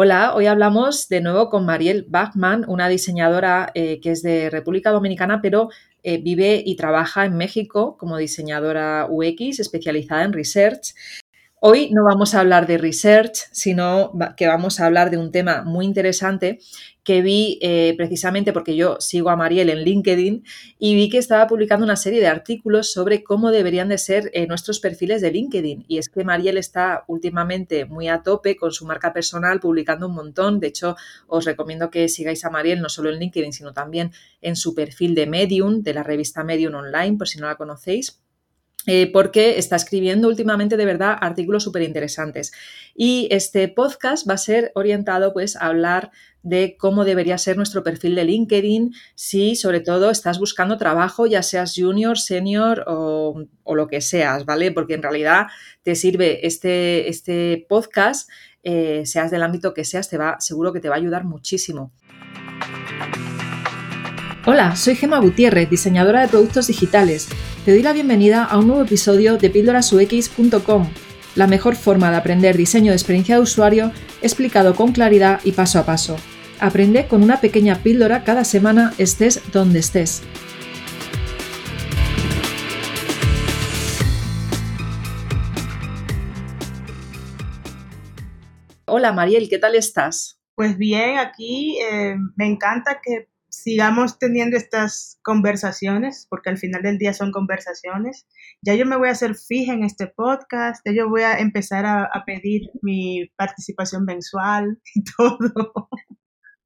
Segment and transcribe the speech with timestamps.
[0.00, 4.92] Hola, hoy hablamos de nuevo con Mariel Bachman, una diseñadora eh, que es de República
[4.92, 5.70] Dominicana, pero
[6.04, 10.94] eh, vive y trabaja en México como diseñadora UX especializada en research.
[11.60, 15.62] Hoy no vamos a hablar de research, sino que vamos a hablar de un tema
[15.64, 16.60] muy interesante
[17.02, 20.44] que vi eh, precisamente porque yo sigo a Mariel en LinkedIn
[20.78, 24.46] y vi que estaba publicando una serie de artículos sobre cómo deberían de ser eh,
[24.46, 25.84] nuestros perfiles de LinkedIn.
[25.88, 30.14] Y es que Mariel está últimamente muy a tope con su marca personal, publicando un
[30.14, 30.60] montón.
[30.60, 30.94] De hecho,
[31.26, 35.16] os recomiendo que sigáis a Mariel no solo en LinkedIn, sino también en su perfil
[35.16, 38.20] de Medium, de la revista Medium Online, por si no la conocéis.
[38.86, 42.52] Eh, porque está escribiendo últimamente de verdad artículos súper interesantes.
[42.94, 46.10] Y este podcast va a ser orientado pues a hablar
[46.42, 51.42] de cómo debería ser nuestro perfil de LinkedIn si sobre todo estás buscando trabajo, ya
[51.42, 54.72] seas junior, senior o, lo que seas, ¿vale?
[54.72, 55.48] Porque en realidad
[55.82, 58.30] te sirve este, este podcast,
[58.62, 61.92] eh, seas del ámbito que seas, te va, seguro que te va a ayudar muchísimo.
[64.50, 67.28] Hola, soy Gema Gutiérrez, diseñadora de productos digitales.
[67.66, 70.88] Te doy la bienvenida a un nuevo episodio de píldorasux.com,
[71.34, 75.78] la mejor forma de aprender diseño de experiencia de usuario explicado con claridad y paso
[75.78, 76.16] a paso.
[76.60, 80.22] Aprende con una pequeña píldora cada semana estés donde estés.
[88.86, 90.40] Hola Mariel, ¿qué tal estás?
[90.54, 93.28] Pues bien, aquí eh, me encanta que
[93.68, 98.26] sigamos teniendo estas conversaciones, porque al final del día son conversaciones.
[98.62, 101.84] Ya yo me voy a hacer fija en este podcast, ya yo voy a empezar
[101.84, 105.90] a, pedir mi participación mensual y todo.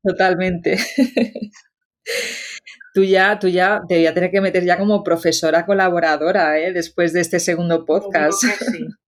[0.05, 0.79] Totalmente.
[2.95, 6.73] tú ya, tú ya te voy a tener que meter ya como profesora colaboradora, ¿eh?
[6.73, 8.45] después de este segundo podcast.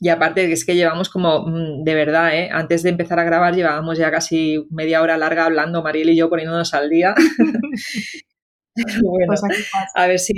[0.00, 2.50] Y aparte es que llevamos como, mm, de verdad, ¿eh?
[2.52, 6.28] antes de empezar a grabar llevábamos ya casi media hora larga hablando, Mariel y yo
[6.28, 7.14] poniéndonos al día.
[9.02, 9.42] bueno, pues
[9.94, 10.34] a ver si,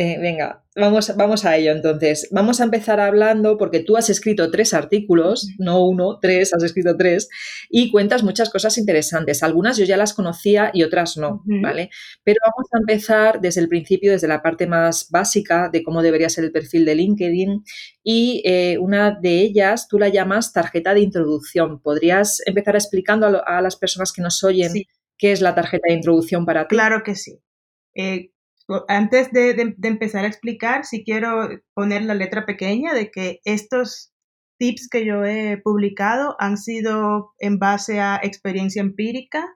[0.00, 2.28] eh, venga, vamos, vamos a ello entonces.
[2.30, 6.96] Vamos a empezar hablando porque tú has escrito tres artículos, no uno, tres, has escrito
[6.96, 7.28] tres,
[7.68, 9.42] y cuentas muchas cosas interesantes.
[9.42, 11.90] Algunas yo ya las conocía y otras no, ¿vale?
[12.22, 16.28] Pero vamos a empezar desde el principio, desde la parte más básica de cómo debería
[16.28, 17.64] ser el perfil de LinkedIn.
[18.04, 21.80] Y eh, una de ellas tú la llamas tarjeta de introducción.
[21.82, 24.70] ¿Podrías empezar explicando a, las personas que nos oyen
[25.16, 26.76] qué es la tarjeta de introducción para ti?
[26.76, 27.40] Claro que sí.
[27.96, 28.30] Eh,
[28.88, 34.12] antes de, empezar a explicar, sí quiero poner la letra pequeña de que estos
[34.58, 39.46] tips que yo he publicado han sido en base a experiencia empírica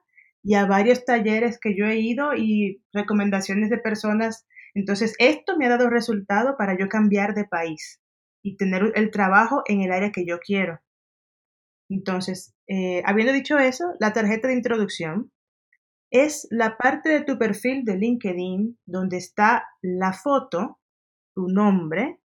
[0.41, 4.47] y a varios talleres que yo he ido y recomendaciones de personas.
[4.73, 8.01] Entonces, esto me ha dado resultado para yo cambiar de país
[8.41, 10.79] y tener el trabajo en el área que yo quiero.
[11.89, 15.31] Entonces, eh, habiendo dicho eso, la tarjeta de introducción
[16.13, 20.79] es la parte de tu perfil de LinkedIn donde está la foto,
[21.33, 22.19] tu nombre,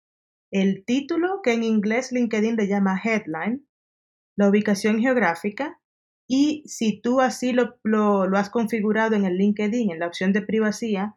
[0.52, 3.66] el título que en inglés LinkedIn le llama headline,
[4.36, 5.80] la ubicación geográfica
[6.28, 10.42] y si tú así lo, lo, has configurado en el LinkedIn, en la opción de
[10.42, 11.14] privacidad,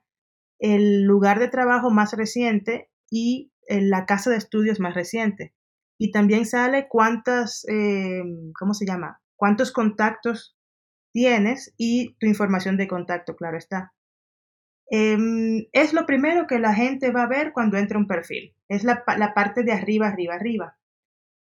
[0.57, 5.53] el lugar de trabajo más reciente y la casa de estudios más reciente.
[5.99, 8.23] Y también sale cuántas, eh,
[8.57, 9.21] ¿cómo se llama?
[9.35, 10.55] Cuántos contactos
[11.11, 13.93] tienes y tu información de contacto, claro está.
[14.89, 18.55] Em, es lo primero que la gente va a ver cuando entra un perfil.
[18.67, 20.77] Es la, la parte de arriba, arriba, arriba.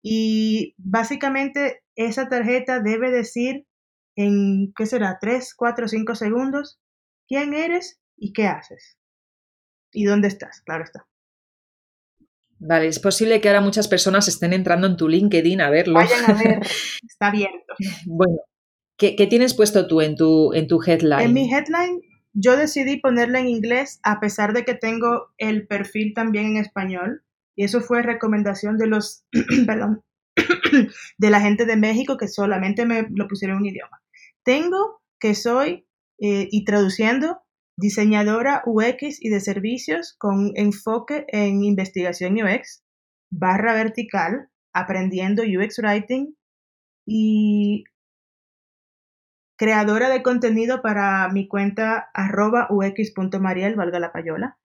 [0.03, 3.67] Y básicamente esa tarjeta debe decir
[4.17, 5.19] en, ¿qué será?
[5.21, 6.81] 3, 4, 5 segundos
[7.29, 8.99] quién eres y qué haces.
[9.93, 11.07] Y dónde estás, claro está.
[12.59, 15.95] Vale, es posible que ahora muchas personas estén entrando en tu LinkedIn a verlo.
[15.95, 16.61] Vayan a ver,
[17.09, 17.75] está abierto.
[18.07, 18.39] bueno,
[18.99, 21.21] ¿Qué, tienes puesto tú en tu, en tu headline?
[21.21, 22.01] En mi headline
[22.33, 27.23] yo decidí ponerla en inglés a pesar de que tengo el perfil también en español.
[27.57, 29.25] Y eso fue recomendación de los,
[29.67, 30.03] perdón,
[31.19, 34.03] de la gente de México que solamente me lo pusieron en un idioma.
[34.45, 35.87] Tengo que soy,
[36.21, 37.41] eh, y traduciendo,
[37.79, 42.83] diseñadora UX y de servicios con enfoque en investigación UX,
[43.31, 46.35] barra vertical, aprendiendo UX Writing
[47.07, 47.85] y
[49.57, 54.59] creadora de contenido para mi cuenta arroba ux.mariel, valga la payola.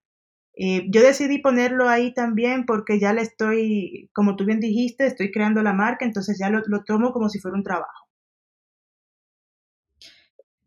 [0.54, 5.30] Eh, yo decidí ponerlo ahí también porque ya le estoy, como tú bien dijiste, estoy
[5.32, 8.01] creando la marca, entonces ya lo, tomo como si fuera un trabajo.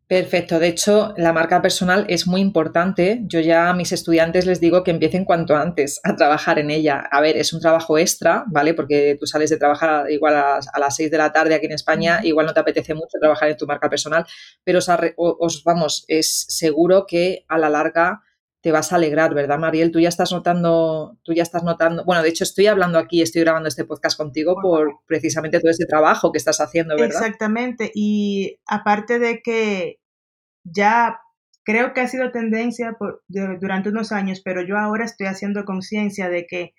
[0.07, 0.59] Perfecto.
[0.59, 3.21] De hecho, la marca personal es muy importante.
[3.23, 6.99] Yo ya a mis estudiantes les digo que empiecen cuanto antes a trabajar en ella.
[7.11, 8.75] A ver, es un trabajo extra, ¿vale?
[8.75, 12.19] Porque tú sales de trabajar igual a, las 6 de la tarde aquí en España,
[12.21, 14.27] igual no te apetece mucho trabajar en tu marca personal,
[14.63, 14.77] pero
[15.17, 18.21] os, vamos, es seguro que a la larga
[18.65, 19.91] te vas a alegrar, ¿verdad, Mariel?
[19.91, 23.43] Tú ya estás notando, tú ya estás notando, bueno, de hecho estoy hablando aquí, estoy
[23.43, 27.15] grabando este podcast contigo por precisamente todo ese trabajo que estás haciendo, ¿verdad?
[27.15, 29.99] Exactamente, y aparte de que
[30.63, 31.19] ya
[31.63, 32.97] creo que ha sido tendencia
[33.27, 36.73] durante unos años, pero yo ahora estoy haciendo conciencia de que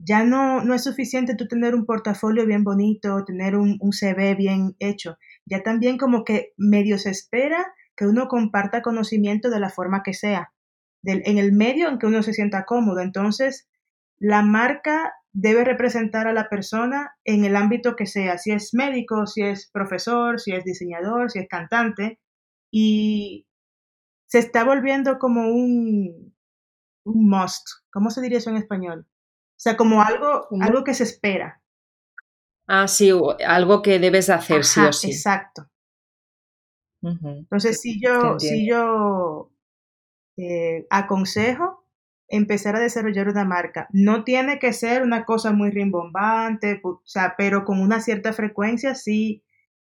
[0.00, 4.34] ya no, no es suficiente tú tener un portafolio bien bonito, tener un, un CV
[4.34, 7.64] bien hecho, ya también como que medio se espera
[7.96, 10.50] que uno comparta conocimiento de la forma que sea
[11.04, 13.00] en el medio en que uno se sienta cómodo.
[13.00, 13.68] Entonces,
[14.18, 19.26] la marca debe representar a la persona en el ámbito que sea, si es médico,
[19.26, 22.20] si es profesor, si es diseñador, si es cantante,
[22.70, 23.46] y
[24.26, 26.34] se está volviendo como un,
[27.04, 27.66] un must.
[27.90, 29.06] ¿Cómo se diría eso en español?
[29.08, 31.62] O sea, como algo, algo que se espera.
[32.66, 33.10] Ah, sí,
[33.46, 35.10] algo que debes hacer, sí o sí.
[35.10, 35.68] Exacto.
[37.02, 39.51] Entonces, si yo, si yo
[40.36, 41.84] eh, aconsejo
[42.28, 43.88] empezar a desarrollar una marca.
[43.92, 48.94] No tiene que ser una cosa muy rimbombante, o sea, pero con una cierta frecuencia
[48.94, 49.44] sí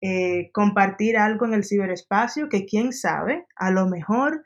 [0.02, 4.46] eh, compartir algo en el ciberespacio que quién sabe, a lo mejor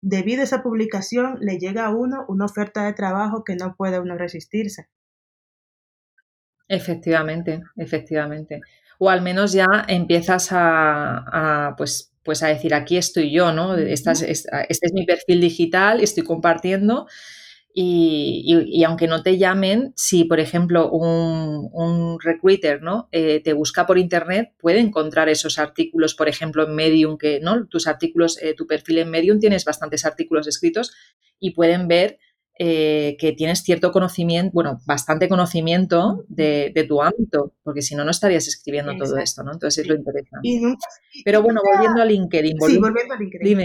[0.00, 3.98] debido a esa publicación le llega a uno una oferta de trabajo que no puede
[3.98, 4.88] uno resistirse.
[6.68, 8.60] Efectivamente, efectivamente.
[9.00, 13.74] O al menos ya empiezas a, a pues pues a decir, aquí estoy yo, ¿no?
[13.74, 17.06] este es mi perfil digital, estoy compartiendo.
[17.72, 23.08] Y, aunque no te llamen, si por ejemplo un, recruiter ¿no?
[23.12, 27.66] Eh, te busca por internet, puede encontrar esos artículos, por ejemplo, en Medium, que ¿no?
[27.66, 30.92] tus artículos, eh, tu perfil en Medium tienes bastantes artículos escritos
[31.40, 32.18] y pueden ver
[32.60, 38.10] eh, que tienes cierto conocimiento, bueno, bastante conocimiento de, tu ámbito, porque si no, no
[38.10, 39.52] estarías escribiendo todo esto, ¿no?
[39.52, 40.48] Entonces es lo interesante.
[41.24, 42.56] Pero bueno, volviendo a LinkedIn.
[42.60, 43.64] sí, volviendo a LinkedIn,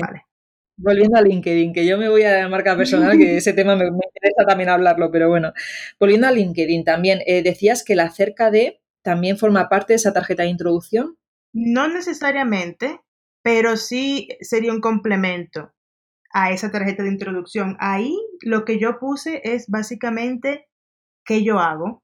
[0.75, 3.85] Volviendo a LinkedIn, que yo me voy a la marca personal, que ese tema me,
[3.85, 5.53] interesa también hablarlo, pero bueno,
[5.99, 10.13] volviendo a LinkedIn también, eh, decías que la cerca de también forma parte de esa
[10.13, 11.17] tarjeta de introducción.
[11.51, 13.01] No necesariamente,
[13.41, 15.73] pero sí sería un complemento
[16.33, 17.77] a esa tarjeta de introducción.
[17.79, 20.67] Ahí lo que yo puse es básicamente
[21.23, 22.03] qué yo hago.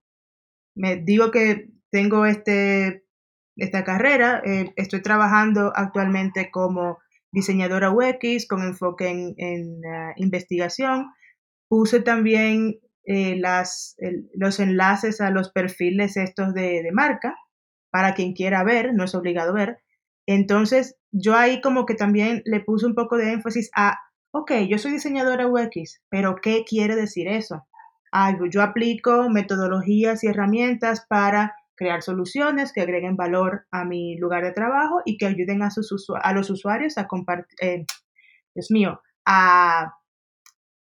[0.76, 3.04] Me digo que tengo este,
[3.58, 7.00] esta carrera, eh, estoy trabajando actualmente como
[7.32, 9.82] diseñadora UX con enfoque en,
[10.16, 11.08] investigación.
[11.68, 13.96] Puse también eh, las,
[14.36, 17.36] los enlaces a los perfiles estos de, de marca
[17.92, 19.80] para quien quiera ver, no es obligado ver.
[20.28, 23.98] Entonces, yo ahí como que también le puse un poco de énfasis a
[24.32, 27.68] ok, yo soy diseñadora UX, pero ¿qué quiere decir eso?
[28.12, 34.44] Algo, yo aplico metodologías y herramientas para crear soluciones que agreguen valor a mi lugar
[34.44, 35.70] de trabajo y que ayuden a,
[36.34, 37.86] los usuarios a compartir, eh,
[38.70, 39.94] mío, a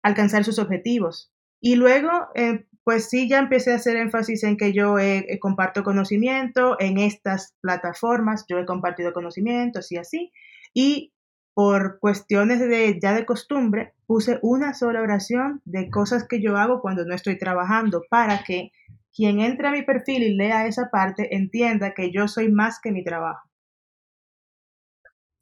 [0.04, 1.32] alcanzar sus objetivos.
[1.62, 4.98] Y luego, eh, pues sí, ya empecé a hacer énfasis en que yo
[5.40, 10.34] comparto conocimiento en estas plataformas, yo he compartido conocimientos y así.
[10.74, 11.13] Y
[11.54, 16.82] por cuestiones de ya de costumbre, puse una sola oración de cosas que yo hago
[16.82, 18.72] cuando no estoy trabajando para que
[19.16, 22.92] quien entre a mi perfil y lea esa parte entienda que yo soy más que
[22.92, 23.48] mi trabajo.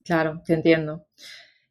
[0.04, 1.06] Claro, te entiendo.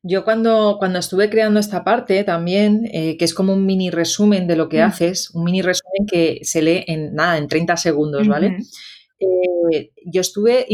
[0.02, 4.46] Yo cuando, cuando estuve creando esta parte también, eh, que es como un mini resumen
[4.46, 4.84] de lo que mm.
[4.84, 8.56] haces, un mini resumen que se lee en nada, en 30 segundos, ¿vale?
[9.20, 10.66] Eh, yo estuve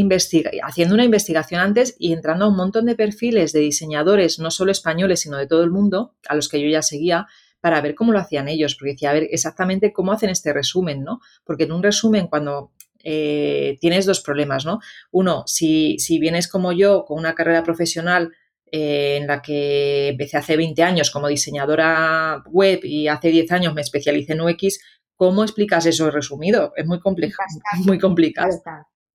[0.63, 4.71] haciendo una investigación antes y entrando a un montón de perfiles de diseñadores, no solo
[4.71, 7.27] españoles, sino de todo el mundo, a los que yo ya seguía,
[7.61, 11.03] para ver cómo lo hacían ellos, porque decía, a ver exactamente cómo hacen este resumen,
[11.03, 11.21] ¿no?
[11.45, 12.71] Porque en un resumen, cuando
[13.03, 14.79] eh, tienes dos problemas, ¿no?
[15.11, 18.33] Uno, si, si vienes como yo con una carrera profesional
[18.71, 23.75] eh, en la que empecé hace 20 años como diseñadora web y hace 10 años
[23.75, 24.81] me especialicé en UX,
[25.17, 26.73] ¿Cómo explicas eso resumido?
[26.77, 27.43] Es muy complejo,
[27.87, 28.51] muy complicado.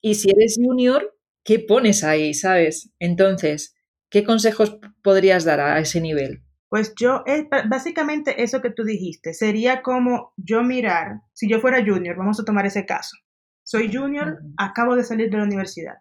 [0.01, 2.91] Y si eres junior, ¿qué pones ahí, sabes?
[2.99, 3.75] Entonces,
[4.09, 6.43] ¿qué consejos podrías dar a ese nivel?
[6.69, 7.23] Pues yo,
[7.69, 12.45] básicamente eso que tú dijiste, sería como yo mirar, si yo fuera junior, vamos a
[12.45, 13.17] tomar ese caso.
[13.63, 15.95] Soy junior, acabo de salir de la universidad.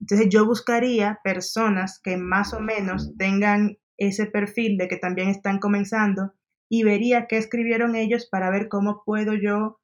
[0.00, 5.58] Entonces yo buscaría personas que más o menos tengan ese perfil de que también están
[5.58, 6.32] comenzando
[6.68, 9.80] y vería qué escribieron ellos para ver cómo puedo yo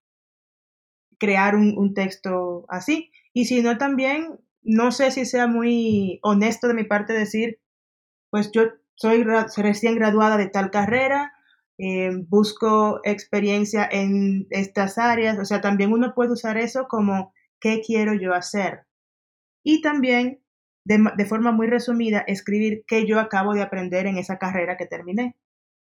[1.19, 3.11] crear un, texto así.
[3.33, 7.61] Y si no, también no sé si sea muy honesto de mi parte decir,
[8.31, 8.63] pues yo
[8.95, 9.25] soy
[9.57, 11.33] recién graduada de tal carrera,
[11.79, 17.81] eh, busco experiencia en estas áreas, o sea, también uno puede usar eso como qué
[17.85, 18.87] quiero yo hacer.
[19.63, 20.41] Y también,
[20.85, 25.37] de, forma muy resumida, escribir qué yo acabo de aprender en esa carrera que terminé.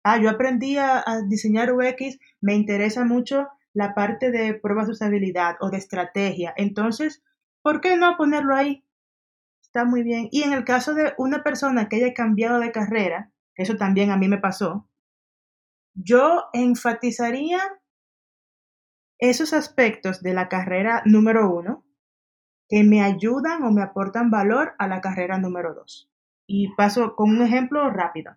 [0.08, 5.56] Ah, yo aprendí a, diseñar UX, me interesa mucho la parte de pruebas de usabilidad
[5.62, 6.54] o de estrategia.
[6.58, 7.24] Entonces,
[7.64, 8.86] ¿por qué no ponerlo ahí?
[9.64, 10.30] Está muy bien.
[10.32, 14.18] Y en el caso de una persona que haya cambiado de carrera, eso también a
[14.18, 14.88] mí me pasó,
[15.96, 17.60] yo enfatizaría
[19.18, 21.84] esos aspectos de la carrera número uno
[22.70, 26.12] que me ayudan o me aportan valor a la carrera número dos.
[26.46, 28.36] Y paso con un ejemplo rápido.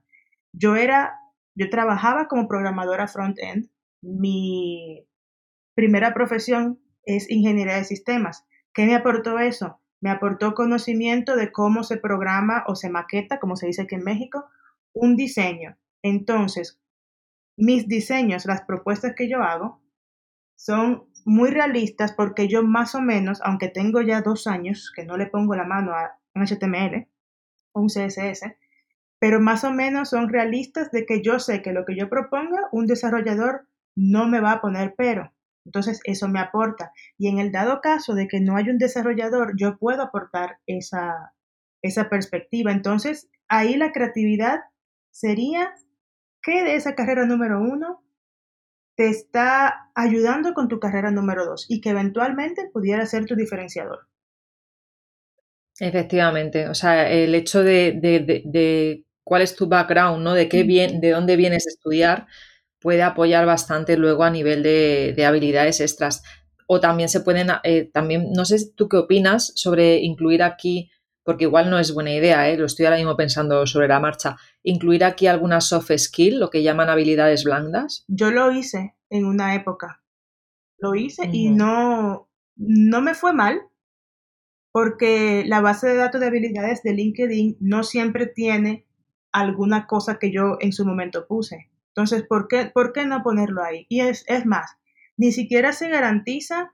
[0.54, 1.20] Yo era,
[1.58, 3.68] yo trabajaba como programadora front-end.
[4.00, 5.04] Mi
[5.74, 8.46] primera profesión es ingeniería de sistemas.
[8.72, 9.80] ¿Qué me aportó eso?
[10.00, 14.04] Me aportó conocimiento de cómo se programa o se maqueta, como se dice aquí en
[14.04, 14.44] México,
[14.92, 15.76] un diseño.
[16.02, 16.80] Entonces,
[17.56, 19.82] mis diseños, las propuestas que yo hago,
[20.56, 25.16] son muy realistas porque yo más o menos, aunque tengo ya dos años que no
[25.16, 27.08] le pongo la mano a un HTML
[27.72, 28.44] o un CSS,
[29.18, 32.68] pero más o menos son realistas de que yo sé que lo que yo proponga,
[32.72, 35.32] un desarrollador no me va a poner pero.
[35.64, 36.92] Entonces, eso me aporta.
[37.18, 41.34] Y en el dado caso de que no hay un desarrollador, yo puedo aportar esa,
[41.82, 42.72] esa perspectiva.
[42.72, 44.60] Entonces, ahí la creatividad
[45.10, 45.74] sería
[46.42, 48.02] que de esa carrera número uno
[48.96, 54.08] te está ayudando con tu carrera número dos y que eventualmente pudiera ser tu diferenciador.
[55.80, 60.32] Efectivamente, o sea, el hecho de, cuál es tu background, ¿no?
[60.32, 62.26] De qué bien, de dónde vienes a estudiar,
[62.80, 66.22] puede apoyar bastante luego a nivel de, habilidades extras.
[66.66, 70.90] O también se pueden, eh, también, no sé tú qué opinas sobre incluir aquí,
[71.24, 72.56] porque igual no es buena idea, ¿eh?
[72.56, 76.62] lo estoy ahora mismo pensando sobre la marcha, incluir aquí algunas soft skills, lo que
[76.62, 78.04] llaman habilidades blandas.
[78.08, 80.02] Yo lo hice en una época,
[80.78, 83.60] lo hice y no, no me fue mal,
[84.72, 88.87] porque la base de datos de habilidades de LinkedIn no siempre tiene
[89.32, 91.70] alguna cosa que yo en su momento puse.
[91.88, 93.86] Entonces, ¿por qué, ¿por qué no ponerlo ahí?
[93.88, 94.76] Y es, es más,
[95.16, 96.72] ni siquiera se garantiza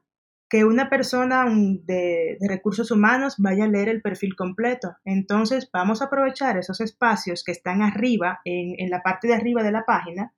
[0.48, 4.96] que una persona de, recursos humanos vaya a leer el perfil completo.
[5.04, 9.62] Entonces, vamos a aprovechar esos espacios que están arriba, en, en la parte de arriba
[9.62, 10.34] de la página,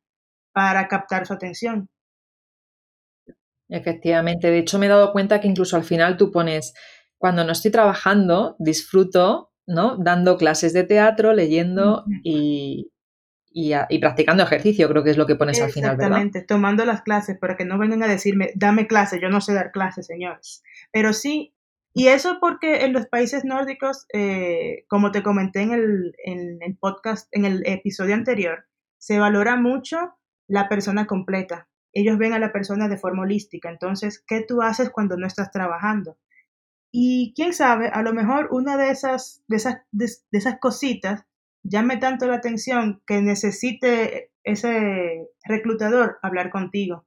[0.52, 1.90] para captar su atención.
[3.68, 6.72] Efectivamente, de hecho me he dado cuenta que incluso al final tú pones,
[7.18, 9.96] cuando no estoy trabajando, disfruto, ¿no?
[9.96, 12.92] Dando clases de teatro, leyendo y,
[13.48, 16.06] y, practicando ejercicio, creo que es lo que pones al final, ¿verdad?
[16.06, 19.54] Exactamente, tomando las clases para que no vengan a decirme, dame clase, yo no sé
[19.54, 20.62] dar clases, señores.
[20.92, 21.54] Pero sí,
[21.94, 26.76] y eso porque en los países nórdicos, eh, como te comenté en el, en el
[26.76, 28.66] podcast, en el episodio anterior,
[28.98, 31.68] se valora mucho la persona completa.
[31.94, 33.70] Ellos ven a la persona de forma holística.
[33.70, 36.18] Entonces, ¿qué tú haces cuando no estás trabajando?
[36.98, 41.26] Y quién sabe, a lo mejor una de esas, de esas, de esas cositas
[41.62, 47.04] llame tanto la atención que necesite ese reclutador hablar contigo.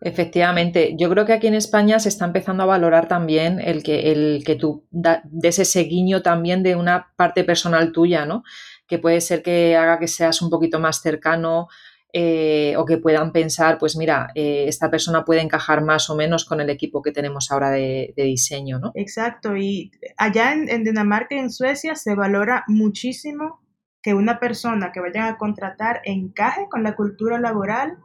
[0.00, 4.12] Efectivamente, yo creo que aquí en España se está empezando a valorar también el que,
[4.12, 8.44] el que tú des ese guiño también de una parte personal tuya, ¿no?
[8.86, 11.66] Que puede ser que haga que seas un poquito más cercano
[12.12, 16.46] eh, o que puedan pensar, pues mira, eh, esta persona puede encajar más o menos
[16.46, 18.92] con el equipo que tenemos ahora de, diseño, ¿no?
[18.94, 23.60] Exacto, y allá en, Dinamarca y en Suecia se valora muchísimo
[24.00, 27.98] que una persona que vayan a contratar encaje con la cultura laboral,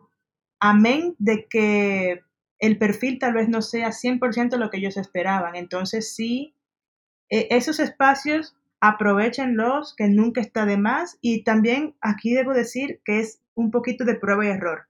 [0.59, 2.21] amén de que
[2.59, 5.55] el perfil tal vez no sea 100% lo que ellos esperaban.
[5.55, 6.55] Entonces sí,
[7.29, 11.17] e, esos espacios aprovechenlos, que nunca está de más.
[11.21, 14.87] Y también aquí debo decir que es un poquito de prueba y error.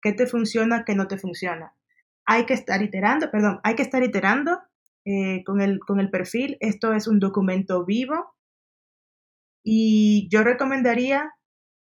[0.00, 1.74] ¿Qué te funciona, qué no te funciona?
[2.24, 4.60] Hay que estar iterando, perdón, hay que estar iterando
[5.04, 6.56] eh, con, el, con el perfil.
[6.60, 8.34] Esto es un documento vivo
[9.64, 11.34] y yo recomendaría,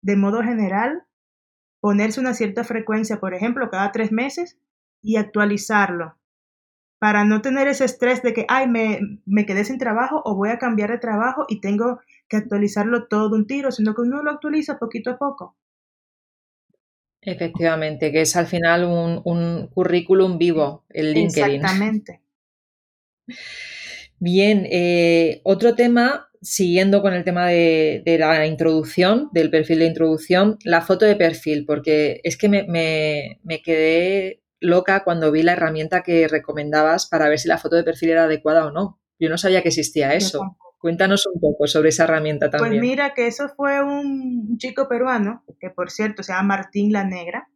[0.02, 1.04] de modo general,
[1.80, 4.58] ponerse una cierta frecuencia, por ejemplo, cada tres meses
[5.02, 6.18] y actualizarlo
[6.98, 10.48] para no tener ese estrés de que, ay, me, me, quedé sin trabajo o voy
[10.50, 14.22] a cambiar de trabajo y tengo que actualizarlo todo de un tiro, sino que uno
[14.22, 15.56] lo actualiza poquito a poco.
[17.28, 21.56] Efectivamente, que es al final un, currículum vivo, el LinkedIn.
[21.56, 22.22] Exactamente.
[24.18, 30.58] Bien, eh, otro tema, siguiendo con el tema de, la introducción, del perfil de introducción,
[30.64, 32.64] la foto de perfil, porque es que me,
[33.42, 37.84] me, quedé loca cuando vi la herramienta que recomendabas para ver si la foto de
[37.84, 39.00] perfil era adecuada o no.
[39.20, 40.56] Yo no sabía que existía eso.
[40.78, 42.80] Cuéntanos un poco sobre esa herramienta pues también.
[42.80, 47.02] Pues mira que eso fue un chico peruano, que por cierto se llama Martín La
[47.04, 47.48] Negra.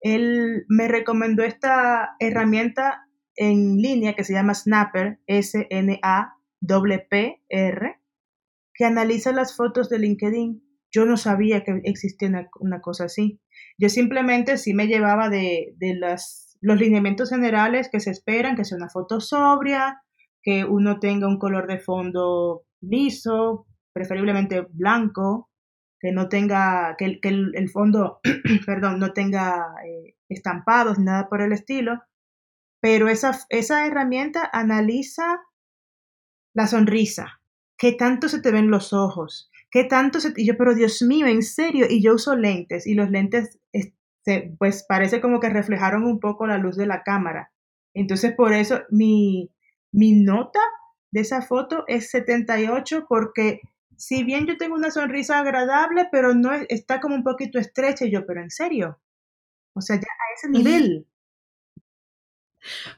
[0.00, 6.00] Él me recomendó esta herramienta en línea que se llama Snapper, S-N-A-P-P-R,
[8.74, 10.62] que analiza las fotos de LinkedIn.
[10.90, 13.40] Yo no sabía que existía una, cosa así.
[13.78, 18.64] Yo simplemente sí me llevaba de, de las, los lineamientos generales que se esperan, que
[18.64, 20.02] sea una foto sobria,
[20.42, 25.50] que uno tenga un color de fondo liso, preferiblemente blanco,
[26.00, 28.20] que no tenga, que, el, fondo,
[28.66, 32.02] perdón, no tenga eh, estampados nada por el estilo.
[32.80, 35.42] Pero esa, esa herramienta analiza
[36.54, 37.42] la sonrisa,
[37.76, 40.32] qué tanto se te ven los ojos, qué tanto se...
[40.36, 44.54] Y yo, pero Dios mío, en serio, y yo uso lentes y los lentes, este,
[44.58, 47.52] pues parece como que reflejaron un poco la luz de la cámara.
[47.94, 49.52] Entonces, por eso mi,
[49.92, 50.60] mi nota
[51.10, 53.60] de esa foto es 78 porque
[53.96, 58.24] si bien yo tengo una sonrisa agradable, pero no está como un poquito estrecha, yo,
[58.24, 58.98] pero en serio,
[59.74, 61.06] o sea, ya a ese nivel.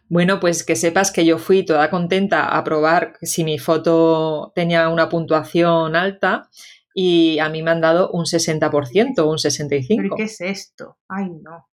[0.08, 4.88] Bueno, pues que sepas que yo fui toda contenta a probar si mi foto tenía
[4.88, 6.50] una puntuación alta
[6.94, 9.96] y a mí me han dado un 60%, un 65%.
[9.96, 10.98] ¿Pero qué es esto?
[11.08, 11.68] Ay, no.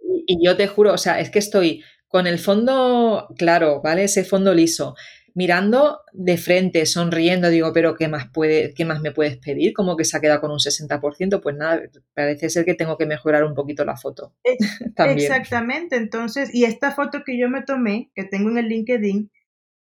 [0.00, 4.04] y yo te juro, o sea, es que estoy con el fondo claro, ¿vale?
[4.04, 4.96] Ese fondo liso.
[5.34, 9.72] Mirando de frente, sonriendo, digo, pero ¿qué más, puede, ¿qué más me puedes pedir?
[9.72, 11.80] Como que se ha quedado con un 60%, pues nada,
[12.14, 14.34] parece ser que tengo que mejorar un poquito la foto.
[14.96, 19.30] Exactamente, entonces, y esta foto que yo me tomé, que tengo en el LinkedIn,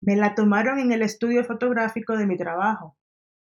[0.01, 2.95] me la tomaron en el estudio fotográfico de mi trabajo,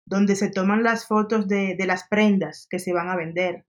[0.06, 3.64] donde se toman las fotos de, de las prendas que se van a vender.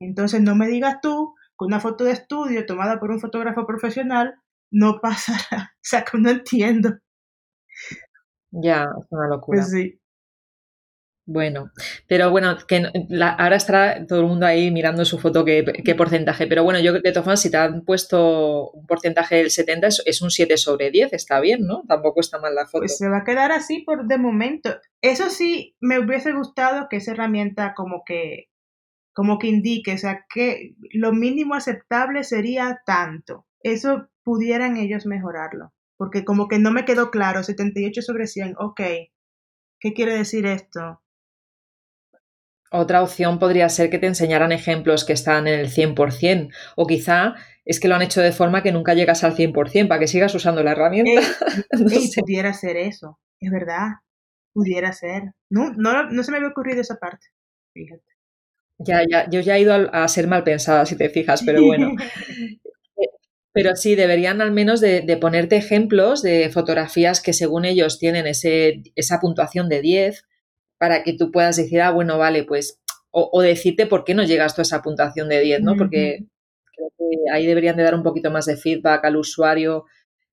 [0.00, 4.34] Entonces, no me digas tú con una foto de estudio tomada por un fotógrafo profesional
[4.70, 5.72] no pasará.
[5.74, 6.98] O sea, que no entiendo.
[8.50, 9.60] Ya, es una locura.
[9.60, 10.00] Pues sí.
[11.28, 11.72] Bueno,
[12.06, 12.84] pero bueno, que
[13.36, 16.46] ahora estará todo el mundo ahí mirando su foto qué, porcentaje.
[16.46, 20.22] Pero bueno, yo de todas formas, si te han puesto un porcentaje del 70, es,
[20.22, 21.82] un 7 sobre 10, está bien, ¿no?
[21.88, 22.82] Tampoco está mal la foto.
[22.82, 24.76] Pues se va a quedar así por de momento.
[25.02, 28.46] Eso sí, me hubiese gustado que esa herramienta como que
[29.16, 33.46] como que indique, o sea, que lo mínimo aceptable sería tanto.
[33.62, 38.80] Eso pudieran ellos mejorarlo, porque como que no me quedó claro, 78 sobre 100, ok,
[39.80, 41.00] ¿qué quiere decir esto?
[42.70, 47.36] Otra opción podría ser que te enseñaran ejemplos que están en el 100%, o quizá
[47.64, 50.34] es que lo han hecho de forma que nunca llegas al 100% para que sigas
[50.34, 51.22] usando la herramienta.
[51.72, 51.86] no
[52.20, 53.92] Pudiera ser eso, es verdad,
[54.52, 55.32] pudiera ser.
[55.48, 57.28] No, no, no se me había ocurrido esa parte,
[57.72, 58.15] fíjate.
[58.78, 61.92] Ya, ya, yo ya he ido a, ser mal pensada, si te fijas, pero bueno.
[63.52, 68.82] Pero sí, deberían al menos de, ponerte ejemplos de fotografías que según ellos tienen ese,
[68.96, 70.26] esa puntuación de 10
[70.76, 74.54] para que tú puedas decir, ah, bueno, vale, pues, o, decirte por qué no llegas
[74.54, 75.74] tú a esa puntuación de 10, ¿no?
[75.74, 76.26] Porque
[76.76, 79.86] creo que ahí deberían de dar un poquito más de feedback al usuario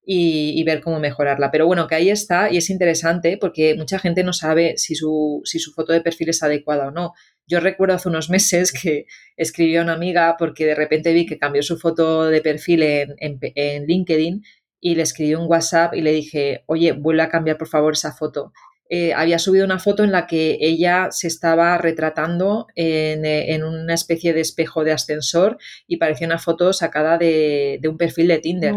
[0.06, 1.50] y, ver cómo mejorarla.
[1.50, 5.40] Pero bueno, que ahí está y es interesante porque mucha gente no sabe si su,
[5.44, 7.12] si su foto de perfil es adecuada o no.
[7.46, 11.38] Yo recuerdo hace unos meses que escribió a una amiga porque de repente vi que
[11.38, 14.42] cambió su foto de perfil en, en, LinkedIn
[14.80, 18.12] y le escribí un WhatsApp y le dije, oye, vuelve a cambiar por favor esa
[18.12, 18.52] foto.
[18.90, 23.94] Eh, había subido una foto en la que ella se estaba retratando en, en, una
[23.94, 28.38] especie de espejo de ascensor y parecía una foto sacada de, de un perfil de
[28.38, 28.74] Tinder.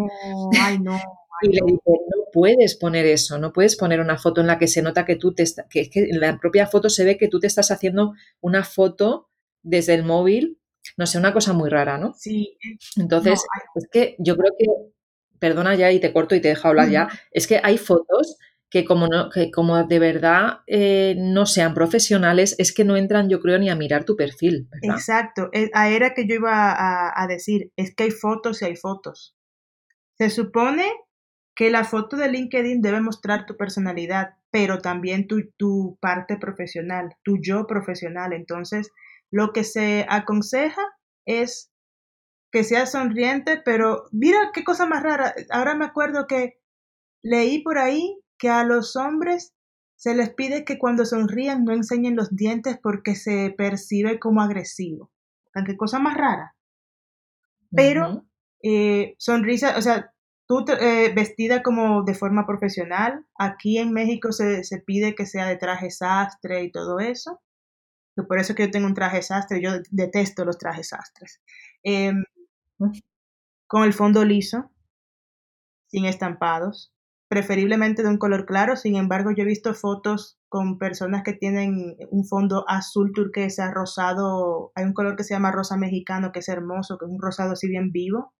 [0.59, 0.97] ay, no.
[1.39, 4.67] Y le dije, no puedes poner eso, no puedes poner una foto en la que
[4.67, 7.39] se nota que tú te que, que en la propia foto se ve que tú
[7.39, 9.29] te estás haciendo una foto
[9.61, 10.59] desde el móvil,
[10.95, 12.13] no sé, una cosa muy rara, ¿no?
[12.17, 12.57] Sí.
[12.95, 13.43] Entonces,
[13.75, 14.65] es que yo creo que,
[15.39, 18.37] perdona ya y te corto y te dejo hablar ya, es que hay fotos
[18.69, 23.29] que como, no, que como de verdad eh, no sean profesionales, es que no entran,
[23.29, 24.67] yo creo, ni a mirar tu perfil.
[24.81, 28.75] Exacto, eh, era que yo iba a, a decir, es que hay fotos y hay
[28.75, 29.35] fotos.
[30.17, 30.91] Se supone
[31.55, 37.15] que la foto de LinkedIn debe mostrar tu personalidad, pero también tu, tu parte profesional,
[37.23, 38.33] tu yo profesional.
[38.33, 38.91] Entonces,
[39.31, 40.81] lo que se aconseja
[41.25, 41.71] es
[42.51, 45.33] que sea sonriente, pero mira qué cosa más rara.
[45.49, 46.59] Ahora me acuerdo que
[47.23, 49.53] leí por ahí que a los hombres
[49.95, 55.11] se les pide que cuando sonrían no enseñen los dientes porque se percibe como agresivo.
[55.65, 56.55] Qué cosa más rara.
[57.71, 58.25] Pero
[58.63, 60.13] eh, sonrisa, o sea,
[60.47, 63.25] tú eh, vestida como de forma profesional.
[63.37, 67.41] Aquí en México se, se, pide que sea de traje sastre y todo eso.
[68.15, 71.41] Y por eso que yo tengo un traje sastre, yo detesto los trajes sastres.
[71.83, 72.23] Em,
[73.67, 74.71] con el fondo liso,
[75.87, 76.93] sin estampados,
[77.27, 78.75] preferiblemente de un color claro.
[78.75, 84.71] Sin embargo, yo he visto fotos con personas que tienen un fondo azul turquesa, rosado,
[84.75, 87.53] hay un color que se llama rosa mexicano, que es hermoso, que es un rosado
[87.53, 88.33] así bien vivo,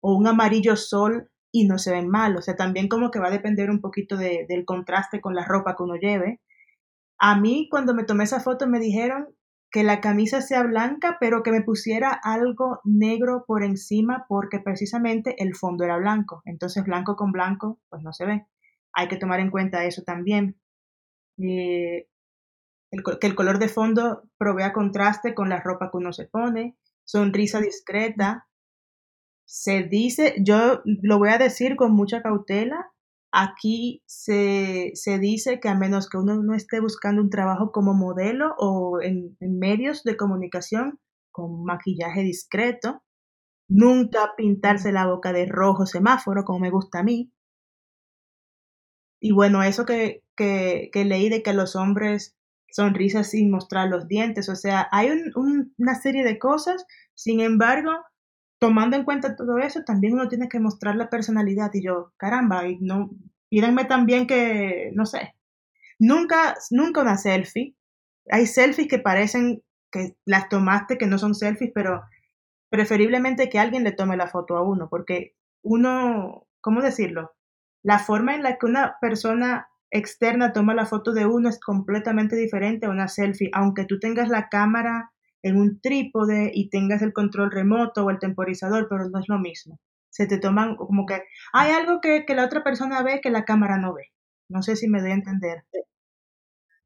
[0.00, 2.36] o un amarillo sol y no se ven mal.
[2.36, 5.44] O sea, también como que va a depender un poquito de, del contraste con la
[5.44, 6.40] ropa que uno lleve.
[7.18, 9.28] A mí cuando me tomé esa foto me dijeron
[9.74, 15.34] que la camisa sea blanca, pero que me pusiera algo negro por encima porque precisamente
[15.42, 16.42] el fondo era blanco.
[16.44, 18.46] Entonces blanco con blanco, pues no se ve.
[18.92, 20.56] Hay que tomar en cuenta eso también.
[21.38, 22.06] Eh,
[23.20, 27.58] que el color de fondo provea contraste con la ropa que uno se pone, sonrisa
[27.58, 28.46] discreta.
[29.44, 32.92] Se dice, yo lo voy a decir con mucha cautela,
[33.36, 38.54] Aquí se, dice que a menos que uno no esté buscando un trabajo como modelo
[38.58, 41.00] o en, medios de comunicación
[41.32, 43.02] con maquillaje discreto,
[43.68, 47.32] nunca pintarse la boca de rojo semáforo como me gusta a mí.
[49.20, 52.36] Y bueno, eso que, que, leí de que los hombres
[52.70, 57.90] sonrisas sin mostrar los dientes, o sea, hay una serie de cosas, sin embargo,
[58.58, 61.70] tomando en cuenta todo eso, también uno tiene que mostrar la personalidad.
[61.74, 63.10] Y yo, caramba, y no,
[63.48, 65.34] pídanme también que, no sé,
[65.98, 67.74] nunca, nunca una selfie.
[68.30, 72.02] Hay selfies que parecen que las tomaste, que no son selfies, pero
[72.70, 77.32] preferiblemente que alguien le tome la foto a uno, porque uno, ¿cómo decirlo?
[77.82, 82.34] La forma en la que una persona externa toma la foto de uno es completamente
[82.34, 85.12] diferente a una selfie, aunque tú tengas la cámara
[85.44, 89.38] en un trípode y tengas el control remoto o el temporizador, pero no es lo
[89.38, 89.78] mismo.
[90.08, 93.76] Se te toman como que hay algo que, la otra persona ve que la cámara
[93.76, 94.10] no ve.
[94.48, 95.64] No sé si me doy a entender.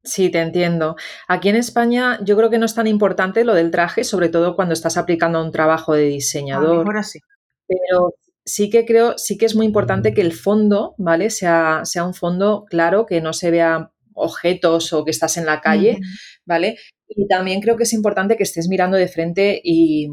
[0.03, 0.97] Sí, te entiendo.
[1.29, 4.57] Aquí en España yo creo que no es tan importante lo del traje, sobre todo
[4.57, 6.85] cuando estás aplicando un trabajo de diseñador.
[6.85, 7.19] Ahora sí.
[7.65, 11.29] Pero sí que creo, sí que es muy importante que el fondo, ¿vale?
[11.29, 15.61] Sea, sea un fondo claro, que no se vea objetos o que estás en la
[15.61, 15.99] calle,
[16.45, 16.77] ¿vale?
[17.09, 20.07] Y también creo que es importante que estés mirando de frente y,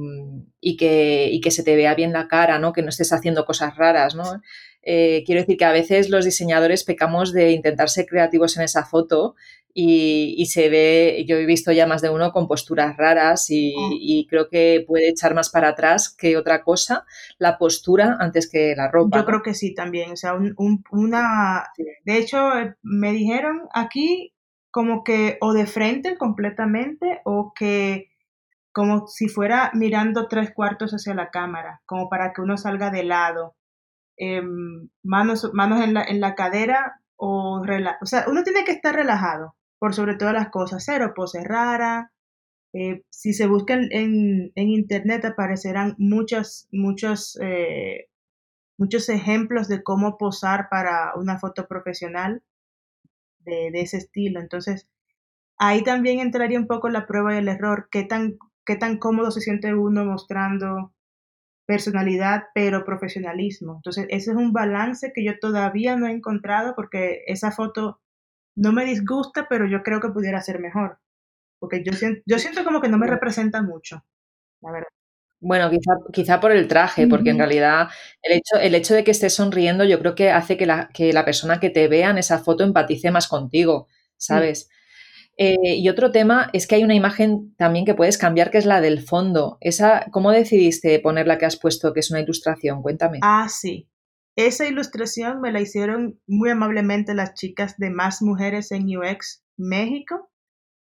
[0.78, 2.72] que, que, se te vea bien la cara, ¿no?
[2.72, 4.40] Que no estés haciendo cosas raras, ¿no?
[4.82, 8.84] Eh, quiero decir que a veces los diseñadores pecamos de intentar ser creativos en esa
[8.84, 9.34] foto
[9.78, 14.28] y, se ve, yo he visto ya más de uno con posturas raras y, mm.
[14.30, 17.04] creo que puede echar más para atrás que otra cosa
[17.38, 19.18] la postura antes que la ropa.
[19.18, 21.64] Yo creo que sí también, o sea, una...
[22.04, 22.38] De hecho,
[22.80, 24.32] me dijeron aquí
[24.76, 28.10] como que o de frente completamente o que
[28.72, 33.02] como si fuera mirando tres cuartos hacia la cámara, como para que uno salga de
[33.02, 33.56] lado.
[34.18, 37.62] Em, manos manos en, la, en la cadera o...
[38.02, 40.84] o sea, uno tiene que estar relajado por sobre todas las cosas.
[40.84, 42.12] Cero pose rara.
[42.74, 48.08] Eh, si se buscan en, en, internet aparecerán muchos, muchos, eh,
[48.76, 52.42] muchos ejemplos de cómo posar para una foto profesional
[53.46, 54.40] de, de, ese estilo.
[54.40, 54.88] Entonces,
[55.58, 57.88] ahí también entraría un poco la prueba y el error.
[57.90, 60.92] ¿Qué tan, qué tan cómodo se siente uno mostrando
[61.66, 63.76] personalidad, pero profesionalismo?
[63.76, 68.00] Entonces, ese es un balance que yo todavía no he encontrado porque esa foto
[68.56, 70.98] no me disgusta, pero yo creo que pudiera ser mejor.
[71.58, 74.04] Porque yo siento, yo siento como que no me representa mucho,
[74.60, 74.95] la verdad.
[75.40, 77.88] Bueno, quizá, quizá por el traje, porque en realidad
[78.22, 81.12] el hecho, el hecho de que estés sonriendo yo creo que hace que la, que
[81.12, 84.70] la persona que te vea en esa foto empatice más contigo, ¿sabes?
[85.36, 88.64] Eh, y otro tema es que hay una imagen también que puedes cambiar, que es
[88.64, 89.58] la del fondo.
[89.60, 92.80] Esa, ¿Cómo decidiste poner la que has puesto, que es una ilustración?
[92.80, 93.18] Cuéntame.
[93.22, 93.88] Ah, sí.
[94.36, 100.30] Esa ilustración me la hicieron muy amablemente las chicas de Más Mujeres en UX México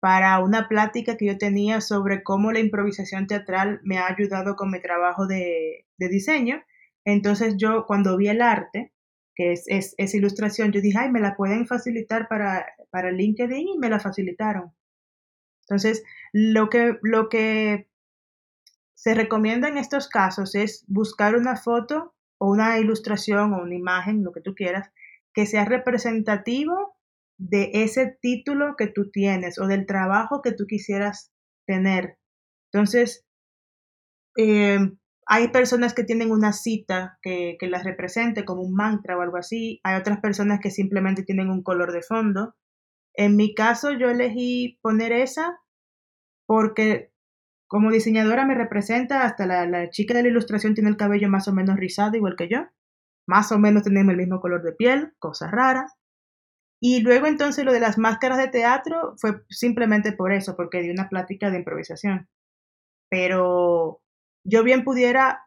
[0.06, 4.70] para una plática que yo tenía sobre cómo la improvisación teatral me ha ayudado con
[4.70, 6.62] mi trabajo de, diseño.
[7.04, 8.92] Entonces yo cuando vi el arte,
[9.34, 13.78] que es, esa ilustración, yo dije, ay, me la pueden facilitar para, para LinkedIn y
[13.78, 14.72] me la facilitaron.
[15.62, 17.88] Entonces, lo que, lo que
[18.94, 24.22] se recomienda en estos casos es buscar una foto o una ilustración o una imagen,
[24.22, 24.88] lo que tú quieras,
[25.34, 26.95] que sea representativo
[27.38, 31.32] de ese título que tú tienes o del trabajo que tú quisieras
[31.66, 32.18] tener.
[32.72, 33.24] Entonces,
[34.36, 39.22] em, hay personas que tienen una cita que, que las represente como un mantra o
[39.22, 39.80] algo así.
[39.84, 42.54] Hay otras personas que simplemente tienen un color de fondo.
[43.14, 45.58] En mi caso, yo elegí poner esa
[46.46, 47.10] porque
[47.68, 51.52] como diseñadora me representa, hasta la, chica de la ilustración tiene el cabello más o
[51.52, 52.66] menos rizado, igual que yo.
[53.26, 55.86] Más o menos tenemos el mismo color de piel, cosa rara.
[56.80, 60.90] Y luego entonces lo de las máscaras de teatro fue simplemente por eso, porque di
[60.90, 62.28] una plática de improvisación.
[63.08, 64.02] Pero
[64.44, 65.46] yo bien pudiera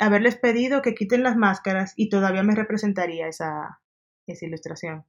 [0.00, 3.80] haberles pedido que quiten las máscaras y todavía me representaría esa,
[4.26, 5.04] esa ilustración.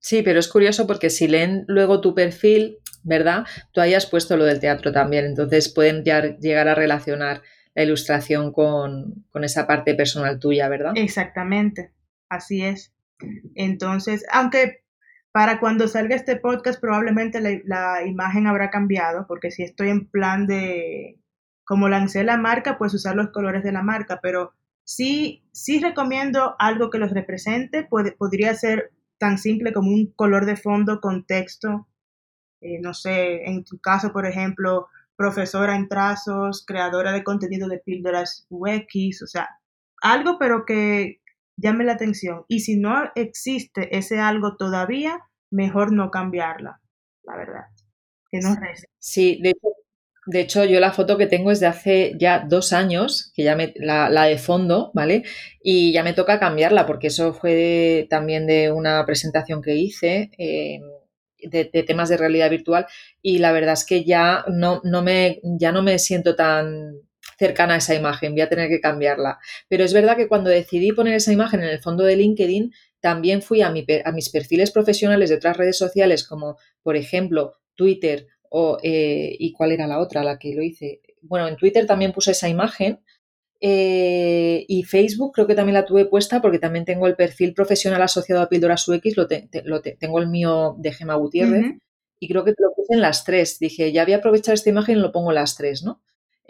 [0.00, 3.44] Sí, pero es curioso porque si leen luego tu perfil, ¿verdad?
[3.72, 7.42] Tú hayas puesto lo del teatro también, entonces pueden ya llegar a relacionar
[7.74, 10.92] la ilustración con, esa parte personal tuya, ¿verdad?
[10.96, 11.92] Exactamente,
[12.28, 12.94] así es.
[13.54, 14.82] Entonces, aunque
[15.32, 20.46] para cuando salga este podcast probablemente la, imagen habrá cambiado, porque si estoy en plan
[20.46, 21.20] de,
[21.64, 24.52] como lancé la marca, pues usar los colores de la marca, pero
[24.84, 30.46] sí, sí recomiendo algo que los represente, puede, podría ser tan simple como un color
[30.46, 31.86] de fondo con texto,
[32.60, 37.78] eh, no sé, en tu caso, por ejemplo, profesora en trazos, creadora de contenido de
[37.78, 39.48] píldoras UX, o sea,
[40.02, 41.20] algo pero que
[41.60, 42.44] llame la atención.
[42.48, 45.20] Y si no existe ese algo todavía,
[45.50, 46.80] mejor no cambiarla,
[47.24, 47.64] la verdad.
[48.30, 48.86] Que no resta.
[48.98, 49.68] Sí, de hecho,
[50.26, 53.56] de hecho, yo la foto que tengo es de hace ya dos años, que ya
[53.56, 55.24] me, la, de fondo, ¿vale?
[55.62, 60.30] Y ya me toca cambiarla, porque eso fue también de una presentación que hice.
[60.38, 60.80] Eh,
[61.42, 62.86] de, temas de realidad virtual
[63.22, 67.00] y la verdad es que ya no, no me, ya no me siento tan
[67.40, 69.38] cercana a esa imagen, voy a tener que cambiarla.
[69.68, 73.40] Pero es verdad que cuando decidí poner esa imagen en el fondo de LinkedIn, también
[73.40, 78.26] fui a, mi, a mis perfiles profesionales de otras redes sociales como, por ejemplo, Twitter
[78.50, 81.00] o, eh, ¿y cuál era la otra, la que lo hice?
[81.22, 83.00] Bueno, en Twitter también puse esa imagen
[83.58, 88.02] eh, y Facebook creo que también la tuve puesta porque también tengo el perfil profesional
[88.02, 89.26] asociado a Píldoras UX, lo,
[89.64, 91.78] lo tengo el mío de Gema Gutiérrez
[92.20, 93.58] y creo que te lo puse en las tres.
[93.58, 96.02] Dije, ya voy a aprovechar esta imagen y lo pongo en las tres, ¿no?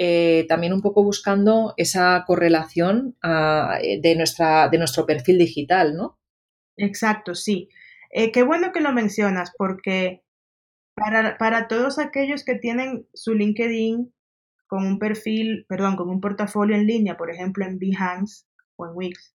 [0.02, 5.94] Eh, también un poco buscando esa correlación ah, eh, de, nuestra, de nuestro perfil digital,
[5.94, 6.18] ¿no?
[6.78, 7.68] Exacto, sí.
[8.10, 10.22] qué bueno que lo mencionas porque
[10.94, 14.10] para, para todos aquellos que tienen su LinkedIn
[14.66, 18.92] con un perfil, perdón, con un portafolio en línea, por ejemplo en Behance o en
[18.94, 19.34] Wix.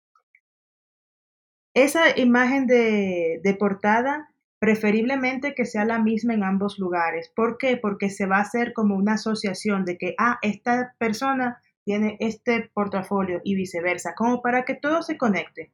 [1.74, 7.32] Esa imagen de, de portada, preferiblemente que sea la misma en ambos lugares.
[7.36, 7.78] ¿Por qué?
[7.78, 12.70] Porque se va a hacer como una asociación de que, ah, esta persona tiene este
[12.72, 15.72] portafolio y viceversa, como para que todo se conecte.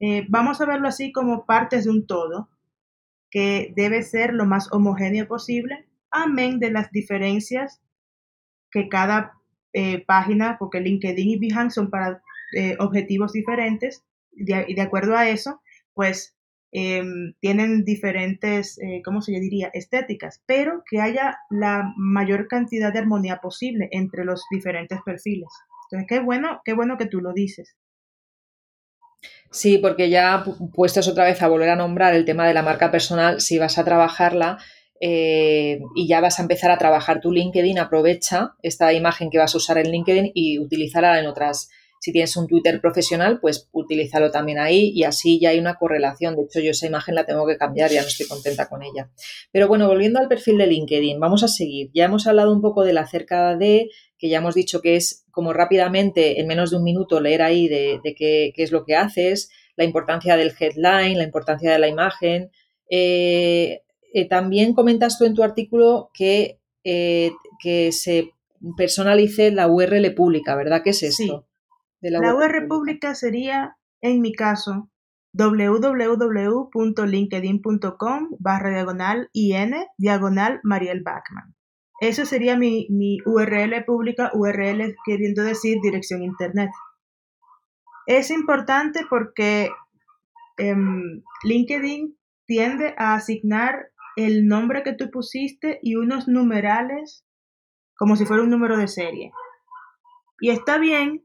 [0.00, 2.50] Eh, vamos a verlo así como partes de un todo,
[3.30, 7.80] que debe ser lo más homogéneo posible, amén de las diferencias
[8.70, 9.32] que cada
[9.72, 12.20] eh, página, porque LinkedIn y Behance son para
[12.54, 15.62] eh, objetivos diferentes, y de acuerdo a eso,
[15.94, 16.35] pues
[16.72, 22.98] em, tienen diferentes, eh, ¿cómo se diría?, estéticas, pero que haya la mayor cantidad de
[23.00, 25.48] armonía posible entre los diferentes perfiles.
[25.90, 27.76] Entonces, qué bueno, qué bueno que tú lo dices.
[29.50, 32.90] Sí, porque ya puestos otra vez a volver a nombrar el tema de la marca
[32.90, 34.58] personal, si vas a trabajarla,
[35.00, 39.54] eh, y ya vas a empezar a trabajar tu LinkedIn, aprovecha esta imagen que vas
[39.54, 41.70] a usar en LinkedIn y utilízala en otras.
[42.00, 46.36] Si tienes un Twitter profesional, pues utilízalo también ahí y así ya hay una correlación.
[46.36, 49.10] De hecho, yo esa imagen la tengo que cambiar, ya no estoy contenta con ella.
[49.52, 51.90] Pero bueno, volviendo al perfil de LinkedIn, vamos a seguir.
[51.94, 55.24] Ya hemos hablado un poco de la acerca de, que ya hemos dicho que es
[55.30, 59.50] como rápidamente, en menos de un minuto, leer ahí de, qué, es lo que haces,
[59.76, 62.50] la importancia del headline, la importancia de la imagen.
[62.90, 63.82] Eh,
[64.12, 67.32] eh, también comentas tú en tu artículo que, eh,
[67.62, 68.30] que se
[68.76, 70.82] personalice la URL pública, ¿verdad?
[70.82, 71.45] ¿Qué es esto?
[72.00, 74.90] La, URL pública sería, en mi caso,
[75.32, 81.56] www.linkedin.com barra diagonal IN diagonal Mariel Bachman.
[82.00, 82.86] Eso sería mi,
[83.24, 86.70] URL pública, URL queriendo decir dirección internet.
[88.06, 89.70] Es importante porque
[90.58, 97.24] em, LinkedIn tiende a asignar el nombre que tú pusiste y unos numerales
[97.96, 99.32] como si fuera un número de serie.
[100.40, 101.24] Y está bien,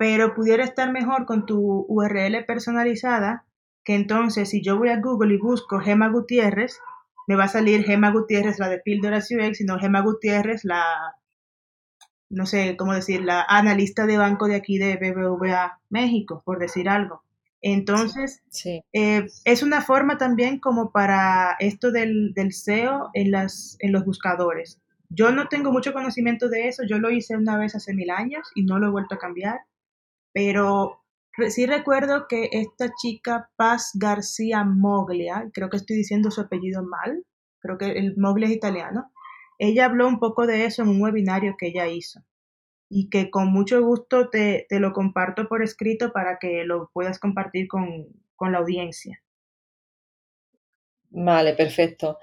[0.00, 3.44] pero pudiera estar mejor con tu URL personalizada,
[3.84, 6.80] que entonces si yo voy a Google y busco Gema Gutiérrez,
[7.26, 11.16] me va a salir Gema Gutiérrez, la de Píldoras UX, no Gema Gutiérrez, la,
[12.30, 16.88] no sé cómo decir, la analista de banco de aquí de BBVA México, por decir
[16.88, 17.22] algo.
[17.60, 18.42] Entonces,
[18.94, 24.06] eh, es una forma también como para esto del, del SEO en, las, en los
[24.06, 24.80] buscadores.
[25.10, 28.50] Yo no tengo mucho conocimiento de eso, yo lo hice una vez hace mil años
[28.54, 29.60] y no lo he vuelto a cambiar,
[30.32, 31.02] pero
[31.48, 37.24] sí recuerdo que esta chica Paz García Moglia, creo que estoy diciendo su apellido mal,
[37.60, 39.12] creo que el Moglia es italiano,
[39.58, 42.20] ella habló un poco de eso en un webinario que ella hizo
[42.88, 47.68] y que con mucho gusto te, lo comparto por escrito para que lo puedas compartir
[47.68, 48.08] con,
[48.40, 49.22] la audiencia.
[51.10, 52.18] Vale, perfecto.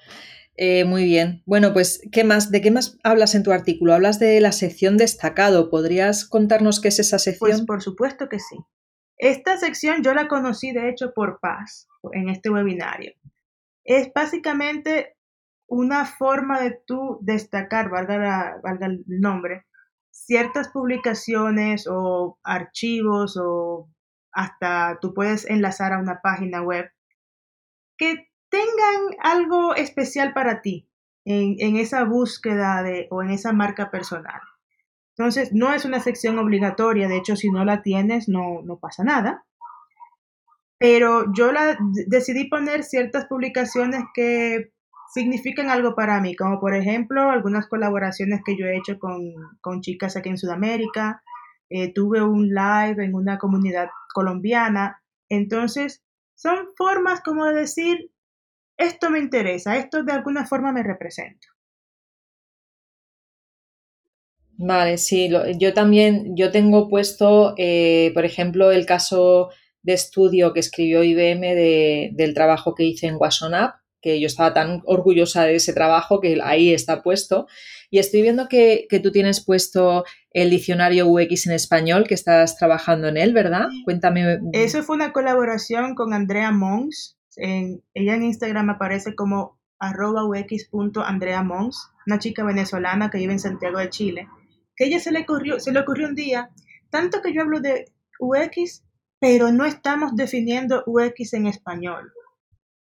[0.58, 1.43] Eh, muy bien.
[1.46, 2.52] Bueno, pues, ¿qué más?
[2.52, 3.93] ¿De qué más hablas en tu artículo?
[3.93, 5.70] Hablas de la sección destacado.
[5.70, 7.52] ¿Podrías contarnos qué es esa sección?
[7.52, 8.58] Pues por supuesto que sí.
[9.17, 13.13] Esta sección yo la conocí, de hecho, por Paz, en este webinario.
[13.84, 15.15] Es básicamente
[15.67, 19.65] una forma de tú destacar, valga, valga el nombre,
[20.12, 23.89] ciertas publicaciones o archivos o
[24.32, 26.89] hasta tú puedes enlazar a una página web
[27.98, 28.27] que
[28.58, 30.88] tengan algo especial para ti
[31.26, 34.39] en, esa búsqueda de, o en esa marca personal.
[35.17, 39.04] Entonces, no es una sección obligatoria, de hecho, si no la tienes, no, no pasa
[39.04, 39.46] nada.
[40.80, 44.72] Pero yo la, decidí poner ciertas publicaciones que
[45.13, 49.82] significan algo para mí, como por ejemplo algunas colaboraciones que yo he hecho con, con
[49.82, 51.24] chicas aquí en Sudamérica.
[51.70, 55.02] Eh, tuve un live en una comunidad colombiana.
[55.30, 56.04] Entonces,
[56.36, 58.12] son formas como de decir,
[58.78, 61.48] esto me interesa, esto de alguna forma me representa.
[64.60, 69.50] Vale, sí, yo también, yo tengo puesto, eh, por ejemplo, el caso
[69.84, 71.56] de estudio que escribió IBM
[72.16, 76.40] del trabajo que hice en WasonApp, que yo estaba tan orgullosa de ese trabajo que
[76.44, 77.48] ahí está puesto.
[77.90, 83.08] Y estoy viendo que, tú tienes puesto el diccionario UX en español, que estás trabajando
[83.08, 83.68] en él, ¿verdad?
[83.86, 84.40] Cuéntame.
[84.54, 92.19] Eso fue una colaboración con Andrea Mons, ella en Instagram aparece como arroba ux.andreamons, una
[92.19, 94.28] chica venezolana que vive en Santiago de Chile,
[94.76, 96.50] que ella se le, ocurrió, se le ocurrió un día,
[96.89, 98.84] tanto que yo hablo de UX,
[99.19, 102.12] pero no estamos definiendo UX en español.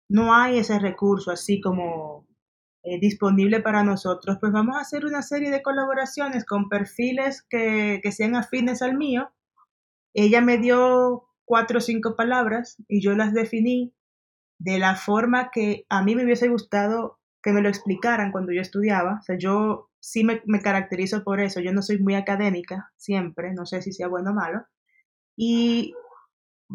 [0.09, 2.26] No hay ese recurso así como
[2.85, 7.98] eh, disponible para nosotros, pues vamos a hacer una serie de colaboraciones con perfiles que,
[8.00, 9.30] que sean afines al mío.
[10.14, 13.95] Ella me dio cuatro o cinco palabras y yo las definí
[14.66, 18.61] de la forma que a mí me hubiese gustado que me lo explicaran cuando yo
[18.61, 19.18] estudiaba.
[19.20, 21.61] O sea, yo sí me, caracterizo por eso.
[21.61, 24.66] Yo no soy muy académica siempre, no sé si sea bueno o malo.
[25.37, 25.94] Y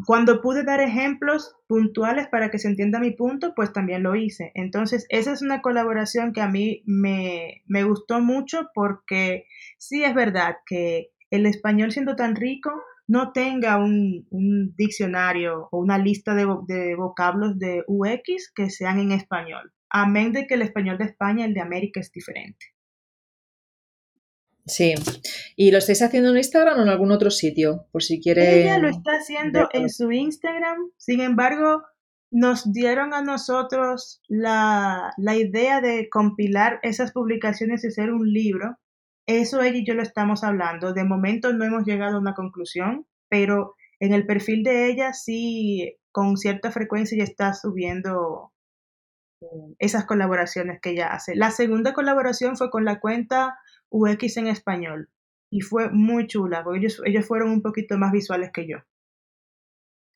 [0.05, 4.53] cuando pude dar ejemplos puntuales para que se entienda mi punto, pues también lo hice.
[4.55, 10.15] Entonces, esa es una colaboración que a mí me, me gustó mucho porque sí es
[10.15, 12.71] verdad que el español siendo tan rico,
[13.11, 14.25] no tenga un,
[14.77, 16.45] diccionario o una lista de,
[16.95, 21.49] vocablos de UX que sean en español, amén de que el español de España y
[21.49, 22.67] el de América es diferente.
[24.65, 24.93] Sí.
[25.57, 27.87] ¿Y lo estáis haciendo en Instagram o en algún otro sitio?
[27.91, 28.61] Por si quiere.
[28.61, 30.77] Ella lo está haciendo en su Instagram.
[30.95, 31.83] Sin embargo,
[32.29, 38.77] nos dieron a nosotros la, la idea de compilar esas publicaciones y hacer un libro
[39.27, 40.93] eso ella y yo lo estamos hablando.
[40.93, 45.97] De momento no hemos llegado a una conclusión, pero en el perfil de ella sí,
[46.11, 48.51] con cierta frecuencia ya está subiendo
[49.41, 49.45] eh,
[49.79, 51.35] esas colaboraciones que ella hace.
[51.35, 53.57] La segunda colaboración fue con la cuenta
[53.89, 55.09] UX en español
[55.51, 58.77] y fue muy chula, porque ellos, ellos fueron un poquito más visuales que yo,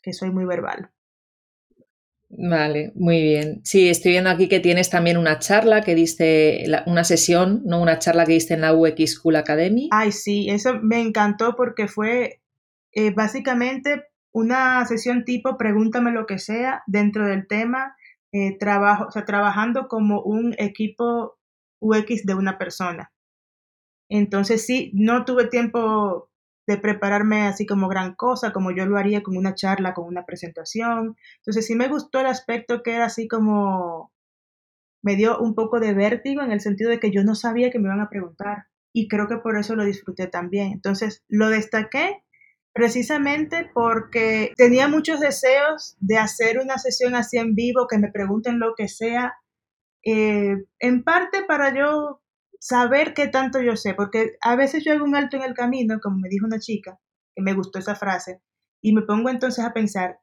[0.01, 0.91] que soy muy verbal.
[2.29, 3.61] Vale, muy bien.
[3.63, 7.81] Sí, estoy viendo aquí que tienes también una charla que diste, una sesión, ¿no?
[7.81, 9.89] Una charla que diste en la UX School Academy.
[9.91, 12.41] Ay, sí, eso me encantó porque fue
[12.91, 17.95] eh, básicamente una sesión tipo pregúntame lo que sea dentro del tema,
[18.31, 21.37] eh, trabajo, o sea, trabajando como un equipo
[21.79, 23.11] UX de una persona.
[24.09, 26.29] Entonces sí, no tuve tiempo
[26.67, 30.25] de prepararme así como gran cosa, como yo lo haría con una charla, con una
[30.25, 31.15] presentación.
[31.37, 34.11] Entonces sí me gustó el aspecto que era así como,
[35.03, 37.79] me dio un poco de vértigo en el sentido de que yo no sabía que
[37.79, 40.71] me iban a preguntar y creo que por eso lo disfruté también.
[40.71, 42.23] Entonces lo destaqué
[42.73, 48.59] precisamente porque tenía muchos deseos de hacer una sesión así en vivo, que me pregunten
[48.59, 49.35] lo que sea,
[50.03, 52.21] eh, en parte para yo
[52.59, 55.99] saber qué tanto yo sé, porque a veces yo hago un alto en el camino,
[56.01, 56.99] como me dijo una chica,
[57.35, 58.41] que me gustó esa frase,
[58.81, 60.19] y me pongo entonces a pensar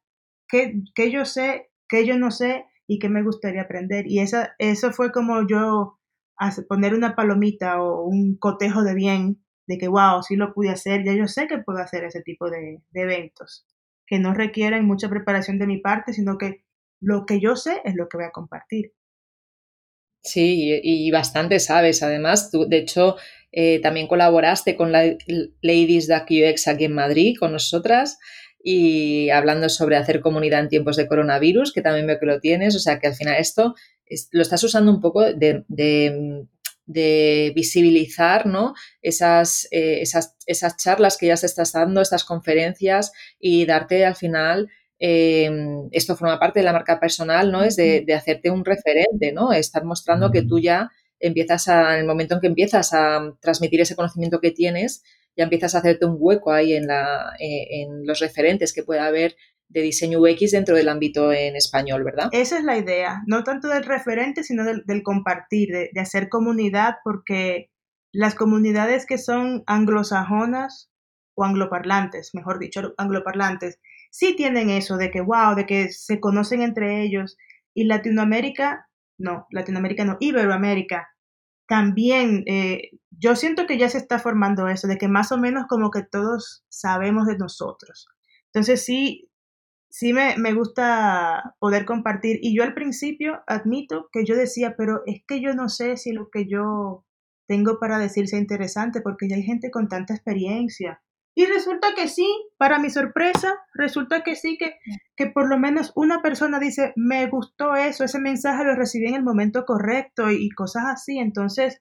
[0.49, 4.07] qué, qué yo sé, qué yo no sé y qué me gustaría aprender.
[4.07, 5.99] Y esa, eso fue como yo
[6.68, 11.05] poner una palomita o un cotejo de bien, de que, wow, sí lo pude hacer,
[11.05, 13.66] ya yo sé que puedo hacer ese tipo de, de eventos,
[14.07, 16.64] que no requieren mucha preparación de mi parte, sino que
[17.01, 18.92] lo que yo sé es lo que voy a compartir.
[20.23, 22.03] Sí, y, bastante sabes.
[22.03, 23.17] Además, tú, de hecho,
[23.51, 25.16] eh, también colaboraste con la
[25.61, 28.18] Ladies de UX aquí en Madrid, con nosotras,
[28.62, 32.77] y hablando sobre hacer comunidad en tiempos de coronavirus, que también veo que lo tienes.
[32.77, 33.75] O sea, que al final esto
[34.31, 38.75] lo estás usando un poco de, de, visibilizar ¿no?
[39.01, 44.14] esas, eh, esas, esas charlas que ya se estás dando, estas conferencias, y darte al
[44.14, 44.68] final
[45.05, 47.64] em, esto forma parte de la marca personal, ¿no?
[47.64, 49.53] Es de, hacerte un referente, ¿no?
[49.53, 53.80] Estar mostrando que tú ya empiezas a, en el momento en que empiezas a transmitir
[53.80, 55.03] ese conocimiento que tienes,
[55.36, 59.07] ya empiezas a hacerte un hueco ahí en, la, eh, en los referentes que pueda
[59.07, 59.34] haber
[59.70, 62.28] de diseño UX dentro del ámbito en español, ¿verdad?
[62.30, 67.70] Esa es la idea, no tanto del referente, sino del, compartir, de, hacer comunidad, porque
[68.12, 70.92] las comunidades que son anglosajonas
[71.34, 73.80] o angloparlantes, mejor dicho, angloparlantes,
[74.13, 77.37] sí tienen eso de que, wow, de que se conocen entre ellos.
[77.75, 78.89] Y Latinoamérica,
[79.19, 81.09] no, Latinoamérica no, Iberoamérica,
[81.67, 85.65] también, eh, yo siento que ya se está formando eso, de que más o menos
[85.69, 88.09] como que todos sabemos de nosotros.
[88.53, 89.31] Entonces sí,
[89.89, 92.39] sí me, me, gusta poder compartir.
[92.43, 96.13] Y yo al principio admito que yo decía, pero es que yo no sé si
[96.13, 97.07] lo que yo
[97.47, 101.03] tengo para decir sea interesante, porque ya hay gente con tanta experiencia.
[101.35, 102.26] Y resulta que sí,
[102.59, 104.76] para mi sorpresa, resulta que sí, que,
[105.16, 109.14] que por lo menos una persona dice, me gustó eso, ese mensaje lo recibí en
[109.14, 111.18] el momento correcto y, y cosas así.
[111.18, 111.80] Entonces,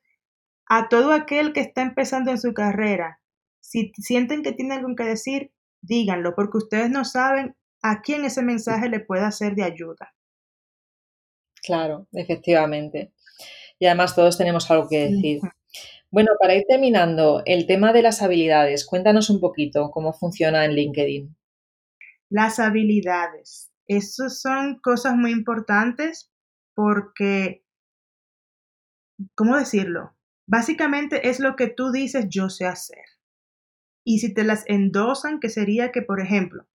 [0.68, 3.20] a todo aquel que está empezando en su carrera,
[3.60, 8.42] si sienten que tienen algo que decir, díganlo, porque ustedes no saben a quién ese
[8.42, 10.14] mensaje le pueda ser de ayuda.
[11.64, 13.12] Claro, efectivamente.
[13.80, 15.42] Y además todos tenemos algo que decir.
[16.12, 20.74] Bueno, para ir terminando, el tema de las habilidades, cuéntanos un poquito cómo funciona en
[20.74, 21.38] LinkedIn.
[22.30, 23.72] Las habilidades.
[23.88, 26.30] Esas son cosas muy importantes
[26.76, 27.64] porque,
[29.36, 30.14] ¿cómo decirlo?
[30.48, 33.06] Básicamente es lo que tú dices yo sé hacer.
[34.06, 36.68] Y si te las endosan, que sería que, por ejemplo,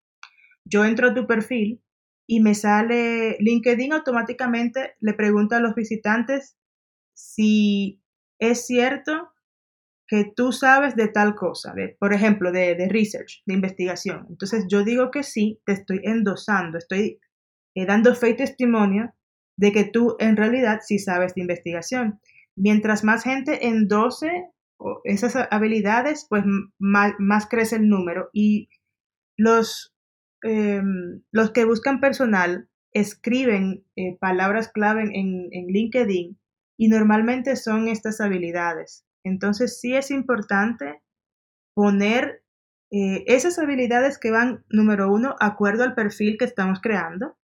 [0.64, 1.84] yo entro a tu perfil
[2.26, 6.58] y me sale LinkedIn automáticamente le pregunta a los visitantes
[7.14, 8.02] si
[8.40, 9.30] es cierto
[10.08, 14.28] que tú sabes de tal cosa, por ejemplo, de, de, research, de investigación.
[14.30, 17.20] Entonces yo digo que sí, te estoy endosando, estoy
[17.76, 19.14] eh, dando fe y testimonio
[19.58, 22.20] de que tú en realidad sí sabes de investigación.
[22.56, 24.50] Mientras más gente endose
[25.06, 26.44] esas habilidades, pues
[26.78, 28.30] más, crece el número.
[28.34, 28.70] Y
[29.38, 29.96] los
[30.48, 36.38] Em, los que buscan personal escriben eh, palabras clave en, LinkedIn
[36.78, 39.06] y normalmente son estas habilidades.
[39.24, 41.02] Entonces sí es importante
[41.74, 42.44] poner
[42.92, 47.38] eh, esas habilidades que van, número uno, acuerdo al perfil que estamos creando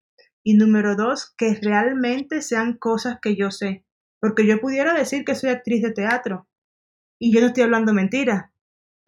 [0.43, 3.85] y número dos, que realmente sean cosas que yo sé.
[4.21, 6.49] Porque yo pudiera decir que soy actriz de teatro
[7.19, 8.53] y yo no estoy hablando mentira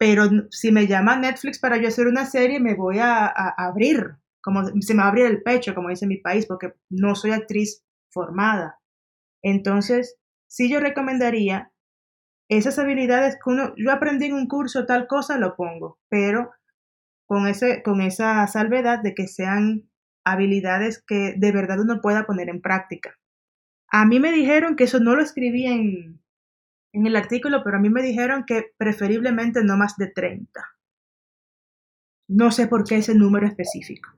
[0.03, 4.65] pero si me llama Netflix para yo hacer una serie, me voy a, abrir, como
[4.81, 8.81] se me va el pecho, como dice mi país, porque no soy actriz formada.
[9.43, 10.17] Entonces,
[10.47, 11.71] sí yo recomendaría
[12.49, 16.51] esas habilidades que uno, yo aprendí en un curso tal cosa, lo pongo, pero
[17.27, 19.89] con, ese, con esa salvedad de que sean
[20.25, 23.17] habilidades que de verdad uno pueda poner en práctica.
[23.89, 26.21] A mí me dijeron que eso no lo escribí en,
[26.93, 30.61] en el artículo, pero a mí me dijeron que preferiblemente no más de 30.
[32.29, 34.09] No sé por qué ese número específico.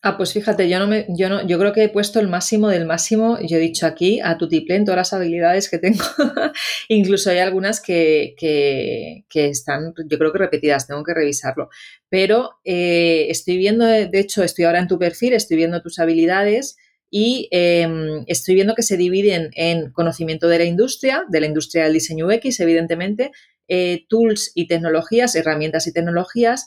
[0.00, 2.68] Ah, pues fíjate, yo no me, yo no, yo creo que he puesto el máximo
[2.68, 6.04] del máximo, yo he dicho aquí a tu en todas las habilidades que tengo.
[6.88, 11.68] Incluso hay algunas que, que, están, yo creo que repetidas, tengo que revisarlo.
[12.08, 16.76] Pero eh, estoy viendo, de hecho, estoy ahora en tu perfil, estoy viendo tus habilidades
[17.10, 21.84] y em, estoy viendo que se dividen en conocimiento de la industria, de la industria
[21.84, 23.32] del diseño UX, evidentemente,
[23.66, 26.66] eh, tools y tecnologías, herramientas y tecnologías,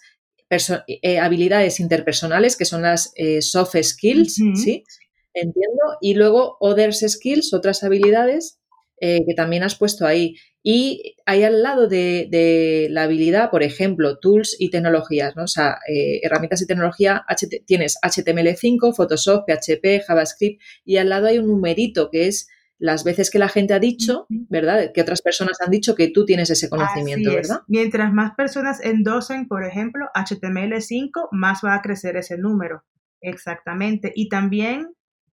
[0.87, 4.83] eh, habilidades interpersonales, que son las eh, soft skills, ¿sí?
[5.33, 5.97] Entiendo.
[6.01, 8.57] Y luego others skills, otras habilidades
[8.99, 10.35] que también has puesto ahí.
[10.63, 15.45] Y hay al lado de, la habilidad, por ejemplo, tools y tecnologías, ¿no?
[15.45, 17.25] O sea, eh, herramientas y tecnología,
[17.65, 22.47] tienes HTML5, Photoshop, PHP, JavaScript, y al lado hay un numerito que es
[22.81, 24.91] las veces que la gente ha dicho, ¿verdad?
[24.93, 27.61] Que otras personas han dicho que tú tienes ese conocimiento, ¿verdad?
[27.67, 32.83] Mientras más personas endosen, por ejemplo, HTML5, más va a crecer ese número.
[33.21, 34.11] Exactamente.
[34.15, 34.95] Y también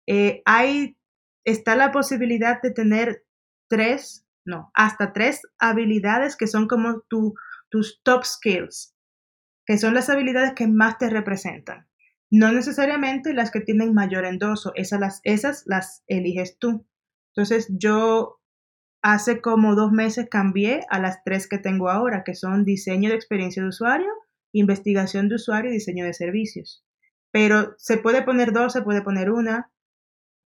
[0.07, 0.97] eh, hay,
[1.43, 3.25] está la posibilidad de tener
[3.67, 8.95] tres no, hasta tres habilidades que son como tus top skills,
[9.65, 11.87] que son las habilidades que más te representan.
[12.31, 16.87] No necesariamente las que tienen mayor endoso, esas las, esas las eliges tú.
[17.35, 18.39] Entonces yo
[19.01, 23.15] hace como dos meses cambié a las tres que tengo ahora, que son diseño de
[23.15, 24.09] experiencia de usuario,
[24.53, 26.83] investigación de usuario y diseño de servicios.
[27.31, 29.71] Pero se puede poner dos, se puede poner una.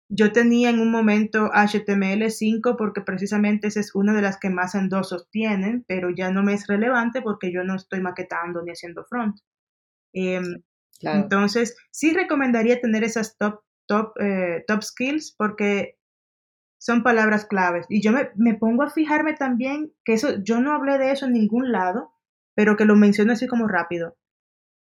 [0.09, 4.75] Yo tenía en un momento HTML5 porque precisamente esa es una de las que más
[4.75, 9.05] endosos tienen, pero ya no me es relevante porque yo no estoy maquetando ni haciendo
[9.05, 9.37] front.
[10.13, 10.63] Em,
[11.01, 15.97] Entonces, sí recomendaría tener esas top, top, eh, top skills porque
[16.83, 17.85] son palabras claves.
[17.87, 21.25] Y yo me, me, pongo a fijarme también que eso, yo no hablé de eso
[21.25, 22.11] en ningún lado,
[22.55, 24.17] pero que lo menciono así como rápido.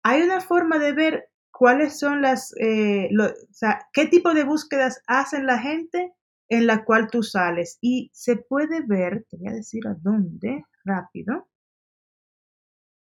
[0.02, 5.02] Hay una forma de ver cuáles son las, eh, o sea, qué tipo de búsquedas
[5.06, 6.12] hacen la gente
[6.48, 7.78] en la cual tú sales.
[7.80, 11.48] Y se puede ver, te voy a decir a dónde, rápido.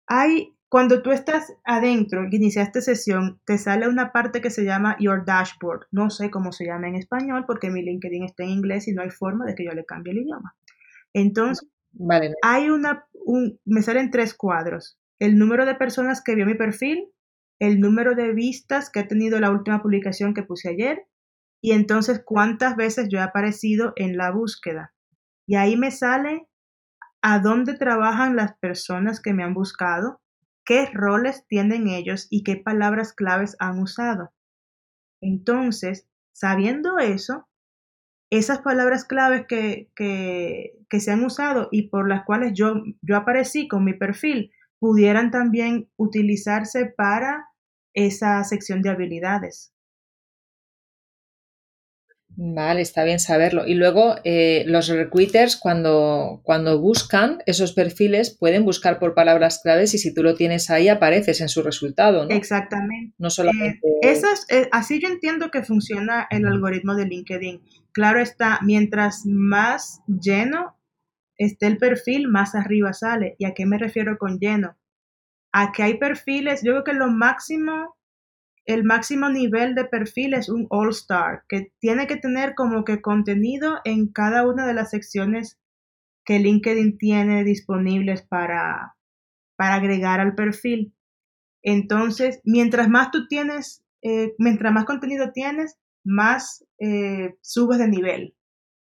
[0.06, 4.96] Hay cuando tú estás adentro y iniciaste sesión, te sale una parte que se llama
[4.98, 5.86] Your Dashboard.
[5.92, 9.02] No sé cómo se llama en español porque mi LinkedIn está en inglés y no
[9.02, 10.56] hay forma de que yo le cambie el idioma.
[11.12, 12.34] Entonces, vale.
[12.42, 14.98] hay una, un, me salen tres cuadros.
[15.20, 17.06] El número de personas que vio mi perfil,
[17.58, 21.06] el número de vistas que ha tenido la última publicación que puse ayer
[21.62, 24.92] y entonces cuántas veces yo he aparecido en la búsqueda.
[25.46, 26.48] Y ahí me sale
[27.22, 30.20] a dónde trabajan las personas que me han buscado,
[30.66, 34.32] qué roles tienen ellos y qué palabras claves han usado.
[35.22, 37.48] Entonces, sabiendo eso,
[38.30, 43.68] esas palabras claves que, que, se han usado y por las cuales yo, yo aparecí
[43.68, 47.46] con mi perfil pudieran también utilizarse para
[47.94, 49.72] esa sección de habilidades.
[52.38, 53.66] Vale, está bien saberlo.
[53.66, 59.94] Y luego eh, los recruiters cuando, cuando buscan esos perfiles pueden buscar por palabras claves
[59.94, 62.30] y si tú lo tienes ahí apareces en su resultado, ¿no?
[62.30, 63.14] Exactamente.
[63.16, 63.80] No solamente...
[64.02, 64.20] Eh,
[64.50, 67.62] eh, así yo entiendo que funciona el algoritmo de LinkedIn.
[67.92, 70.76] Claro está, mientras más lleno
[71.38, 73.36] esté el perfil, más arriba sale.
[73.38, 74.76] ¿Y a qué me refiero con lleno?
[75.52, 77.95] A que hay perfiles, yo creo que lo máximo
[78.66, 83.00] el máximo nivel de perfil es un All Star, que tiene que tener como que
[83.00, 85.58] contenido en cada una de las secciones
[86.24, 88.96] que LinkedIn tiene disponibles para,
[89.56, 90.94] para agregar al perfil.
[91.62, 98.36] Entonces, mientras más tú tienes, eh, mientras más contenido tienes, más eh, subes de nivel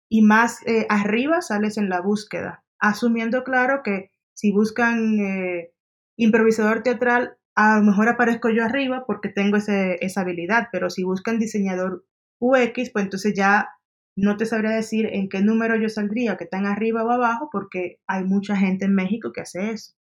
[0.09, 5.17] y más eh, arriba sales en la búsqueda, asumiendo claro que si buscan
[6.17, 11.37] improvisador teatral, a lo mejor aparezco yo arriba porque tengo esa habilidad, pero si buscan
[11.37, 12.05] diseñador
[12.39, 13.69] UX, pues entonces ya
[14.15, 17.99] no te sabría decir en qué número yo saldría, que están arriba o abajo, porque
[18.07, 19.93] hay mucha gente en México que hace eso.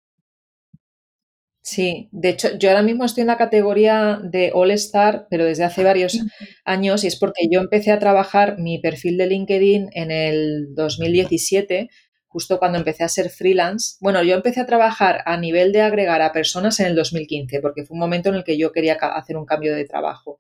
[1.62, 5.64] Sí, de hecho, yo ahora mismo estoy en la categoría de All Star, pero desde
[5.64, 6.18] hace varios
[6.64, 11.90] años, y es porque yo empecé a trabajar mi perfil de LinkedIn en el 2017
[12.30, 13.96] justo cuando empecé a ser freelance.
[14.00, 17.84] Bueno, yo empecé a trabajar a nivel de agregar a personas en el 2015, porque
[17.84, 20.38] fue un momento en el que yo quería hacer un cambio de trabajo.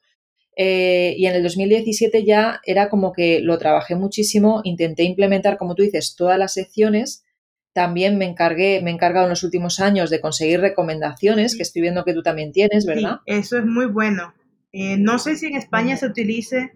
[0.56, 5.74] Eh, y en el 2017 ya era como que lo trabajé muchísimo, intenté implementar, como
[5.74, 7.24] tú dices, todas las secciones.
[7.72, 11.82] También me encargué, me he encargado en los últimos años de conseguir recomendaciones, que estoy
[11.82, 13.18] viendo que tú también tienes, ¿verdad?
[13.26, 14.32] Sí, eso es muy bueno.
[14.72, 16.70] Eh, no sé si en España se utilice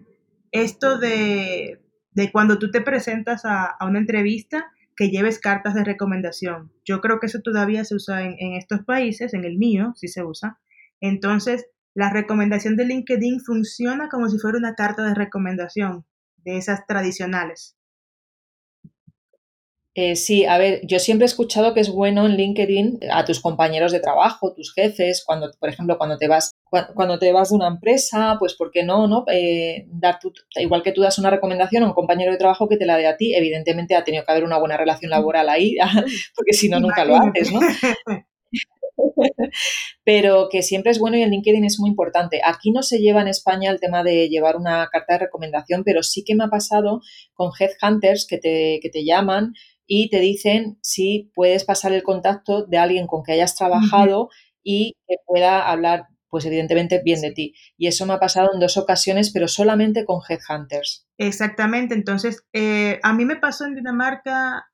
[0.51, 1.79] esto de,
[2.33, 6.71] cuando tú te presentas a una entrevista, que lleves cartas de recomendación.
[6.85, 10.23] Yo creo que eso todavía se usa en, estos países, en el mío sí se
[10.23, 10.59] usa.
[11.01, 16.05] Entonces, la recomendación de LinkedIn funciona como si fuera una carta de recomendación
[16.37, 17.77] de esas tradicionales.
[19.97, 23.39] Eh, sí, a ver, yo siempre he escuchado que es bueno en LinkedIn a tus
[23.39, 27.55] compañeros de trabajo, tus jefes, cuando, por ejemplo, cuando te vas, cuando te vas de
[27.55, 29.07] una empresa, pues ¿por qué no?
[29.07, 29.23] no?
[29.31, 30.19] Eh, dar
[30.57, 33.07] igual que tú das una recomendación a un compañero de trabajo que te la dé
[33.07, 35.77] a ti, evidentemente ha tenido que haber una buena relación laboral ahí,
[36.35, 37.61] porque si no, nunca lo haces, ¿no?
[40.03, 42.41] pero que siempre es bueno y en LinkedIn es muy importante.
[42.43, 46.03] Aquí no se lleva en España el tema de llevar una carta de recomendación, pero
[46.03, 46.99] sí que me ha pasado
[47.33, 49.53] con headhunters que te, que te llaman
[49.87, 54.29] y te dicen si puedes pasar el contacto de alguien con que hayas trabajado
[54.63, 57.53] y que pueda hablar, pues evidentemente, bien de ti.
[57.77, 61.07] Y eso me ha pasado en dos ocasiones, pero solamente con headhunters.
[61.17, 64.65] Exactamente, entonces, eh, a mí me pasó en Dinamarca,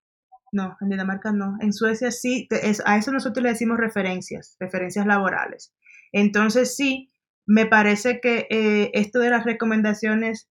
[0.51, 2.47] no, en Dinamarca no, en Suecia sí,
[2.85, 5.73] a eso nosotros le decimos referencias, referencias laborales.
[6.11, 7.09] Entonces sí,
[7.45, 10.49] me parece que eh, esto de las recomendaciones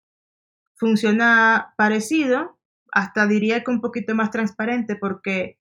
[0.75, 2.58] funciona parecido,
[2.91, 5.57] hasta diría que un poquito más transparente porque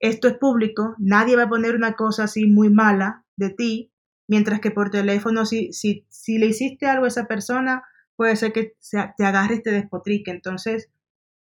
[0.00, 3.92] esto es público, nadie va a poner una cosa así muy mala de ti,
[4.28, 7.84] mientras que por teléfono, si, si, si le hiciste algo a esa persona,
[8.16, 10.30] puede ser que te agarre y te despotrique.
[10.30, 10.90] Entonces,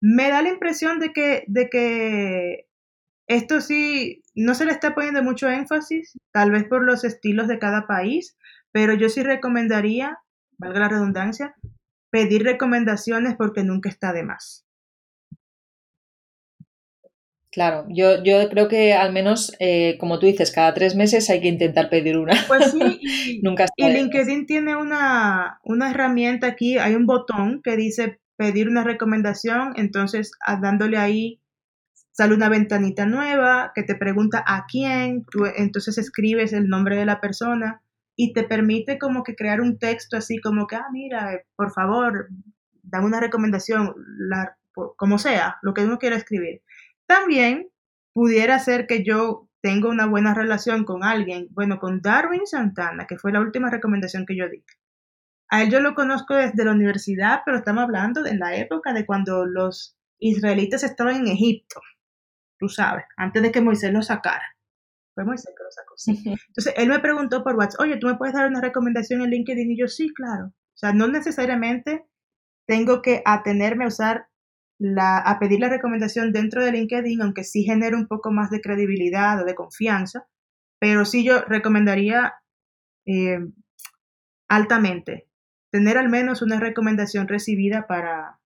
[0.01, 2.67] me da la impresión de que, de que
[3.29, 7.59] esto sí no se le está poniendo mucho énfasis, tal vez por los estilos de
[7.59, 8.37] cada país,
[8.73, 10.19] pero yo sí recomendaría,
[10.59, 11.55] valga la redundancia,
[12.11, 14.67] pedir recomendaciones porque nunca está de más.
[17.53, 21.43] Claro, yo, yo creo que al menos, eh, como tú dices, cada tres meses hay
[21.43, 22.33] que intentar pedir una.
[22.49, 22.81] Pues sí,
[23.39, 28.71] y, Nunca y LinkedIn tiene una, una herramienta aquí, hay un botón que dice pedir
[28.71, 30.33] una recomendación, entonces
[30.63, 31.43] dándole ahí
[32.13, 37.05] sale una ventanita nueva que te pregunta a quién, tú entonces escribes el nombre de
[37.05, 37.83] la persona
[38.17, 42.29] y te permite como que crear un texto así como que, ah, mira, por favor,
[42.83, 44.57] dame una recomendación, la,
[44.97, 46.63] como sea, lo que uno quiera escribir.
[47.07, 47.69] También
[48.13, 53.17] pudiera ser que yo tengo una buena relación con alguien, bueno, con Darwin Santana, que
[53.17, 54.65] fue la última recomendación que yo di.
[55.51, 59.07] A él yo lo conozco desde la universidad, pero estamos hablando de la época de
[59.07, 61.81] cuando los israelitas estaban en Egipto
[62.63, 64.45] tú sabes, antes de que Moisés lo sacara.
[65.17, 66.13] Fue Moisés que lo sacó, sí.
[66.49, 69.73] Entonces, él me preguntó por WhatsApp, oye, ¿tú me puedes dar una recomendación en LinkedIn?
[69.73, 70.47] Y yo, sí, claro.
[70.47, 72.07] O sea, no necesariamente
[72.69, 74.29] tengo que atenerme a usar
[74.99, 79.41] a pedir la recomendación dentro de LinkedIn, aunque sí genere un poco más de credibilidad
[79.41, 80.27] o de confianza,
[80.81, 82.35] pero sí yo recomendaría
[83.07, 83.39] eh,
[84.49, 85.29] altamente
[85.73, 88.41] tener al menos una recomendación recibida para,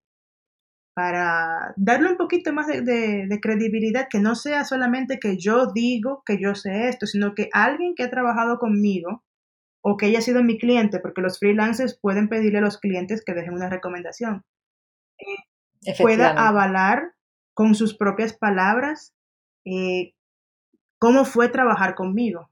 [0.95, 6.41] para darle un poquito más de, credibilidad, que no sea solamente que yo digo que
[6.41, 9.24] yo sé esto, sino que alguien que ha trabajado conmigo
[9.82, 13.34] o que haya sido mi cliente, porque los freelancers pueden pedirle a los clientes que
[13.34, 14.45] dejen una recomendación,
[15.18, 15.45] eh,
[15.99, 17.12] pueda avalar
[17.55, 19.14] con sus propias palabras
[19.64, 20.12] eh,
[20.99, 22.51] cómo fue trabajar conmigo.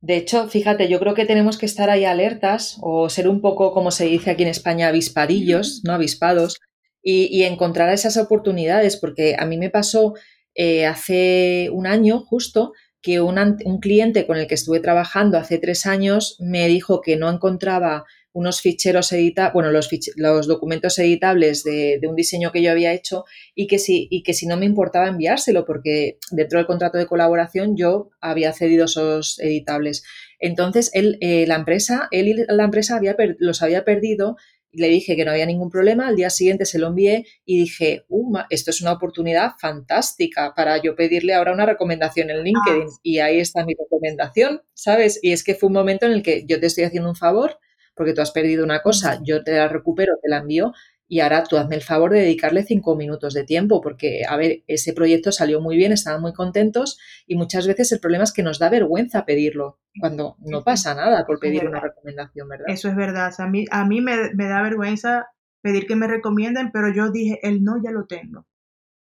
[0.00, 3.72] De hecho, fíjate, yo creo que tenemos que estar ahí alertas o ser un poco,
[3.72, 5.94] como se dice aquí en España, avispadillos, ¿no?
[5.94, 6.60] Avispados,
[7.02, 10.14] y, encontrar esas oportunidades, porque a mí me pasó
[10.54, 15.58] eh, hace un año justo que un, un cliente con el que estuve trabajando hace
[15.58, 18.04] tres años me dijo que no encontraba
[18.34, 23.24] unos ficheros editables, bueno, los, los, documentos editables de, un diseño que yo había hecho
[23.54, 27.06] y que, si, y que si no me importaba enviárselo, porque dentro del contrato de
[27.06, 30.02] colaboración yo había cedido esos editables.
[30.40, 34.36] Entonces, él, eh, la empresa, él y la empresa había los había perdido
[34.76, 38.04] le dije que no había ningún problema, al día siguiente se lo envié y dije,
[38.08, 43.00] uh, esto es una oportunidad fantástica para yo pedirle ahora una recomendación en LinkedIn ah.
[43.02, 45.20] y ahí está mi recomendación, ¿sabes?
[45.22, 47.58] Y es que fue un momento en el que yo te estoy haciendo un favor,
[47.94, 50.72] porque tú has perdido una cosa, yo te la recupero, te la envío
[51.06, 54.62] y ahora tú hazme el favor de dedicarle cinco minutos de tiempo, porque, a ver,
[54.66, 58.42] ese proyecto salió muy bien, estaban muy contentos y muchas veces el problema es que
[58.42, 62.66] nos da vergüenza pedirlo, cuando no pasa nada por pedir una recomendación, ¿verdad?
[62.68, 65.26] Eso es verdad, a mí, a mí me, da vergüenza
[65.62, 68.46] pedir que me recomienden, pero yo dije, el no ya lo tengo.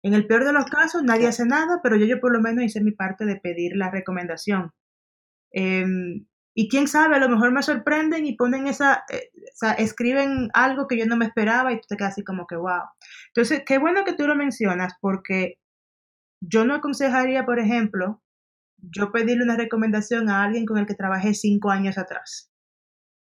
[0.04, 2.64] En el peor de los casos, nadie hace nada, pero yo, yo por lo menos
[2.64, 4.72] hice mi parte de pedir la recomendación.
[5.52, 9.74] Em, y quién sabe, a lo mejor me sorprenden y ponen esa, eh, o sea,
[9.74, 12.84] escriben algo que yo no me esperaba y tú te quedas así como que, wow.
[13.28, 15.60] Entonces, qué bueno que tú lo mencionas porque
[16.42, 18.22] yo no aconsejaría, por ejemplo,
[18.78, 22.52] yo pedirle una recomendación a alguien con el que trabajé cinco años atrás.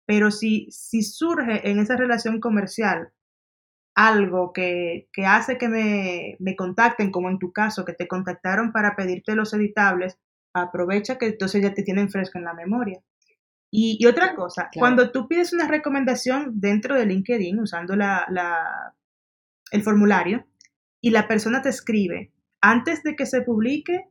[0.06, 3.14] Pero si, si surge en esa relación comercial
[3.96, 8.72] algo que, que hace que me, me contacten, como en tu caso, que te contactaron
[8.72, 10.18] para pedirte los editables,
[10.54, 13.02] aprovecha que entonces ya te tienen fresco en la memoria.
[13.74, 18.94] Y, otra cosa, cuando tú pides una recomendación dentro de LinkedIn usando la, la,
[19.72, 20.46] el formulario
[21.00, 24.10] y la persona te escribe, antes de que se publique,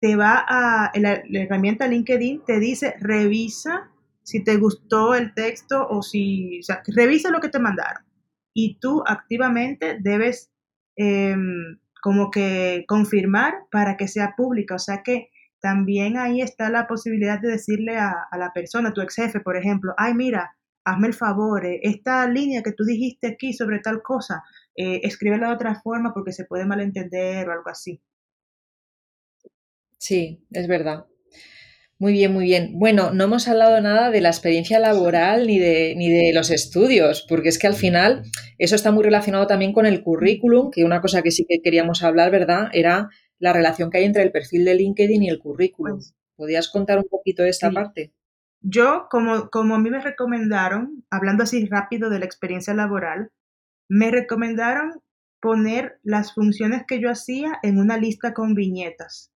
[0.00, 3.90] te va a la, herramienta LinkedIn, te dice revisa
[4.22, 8.04] si te gustó el texto o si, o sea, revisa lo que te mandaron.
[8.52, 10.50] Y tú activamente debes
[10.96, 14.74] em, como que confirmar para que sea pública.
[14.74, 15.30] O sea que
[15.66, 19.94] también ahí está la posibilidad de decirle a, la persona, tu ex jefe, por ejemplo,
[19.96, 24.44] ay, mira, hazme el favor, eh, esta línea que tú dijiste aquí sobre tal cosa,
[24.76, 28.00] eh, escríbela de otra forma porque se puede malentender o algo así.
[29.98, 31.06] Sí, es verdad.
[31.98, 32.78] Muy bien, muy bien.
[32.78, 37.26] Bueno, no hemos hablado nada de la experiencia laboral ni de, ni de los estudios,
[37.28, 38.22] porque es que al final
[38.58, 42.04] eso está muy relacionado también con el currículum, que una cosa que sí que queríamos
[42.04, 42.68] hablar, ¿verdad?
[42.72, 43.08] Era
[43.38, 45.96] la relación que hay entre el perfil de LinkedIn y el currículum.
[45.96, 48.12] Pues ¿Podrías contar un poquito de esta parte?
[48.60, 53.30] Yo, como, como a mí me recomendaron, hablando así rápido de la experiencia laboral,
[53.88, 55.00] me recomendaron
[55.40, 59.32] poner las funciones que yo hacía en una lista con viñetas.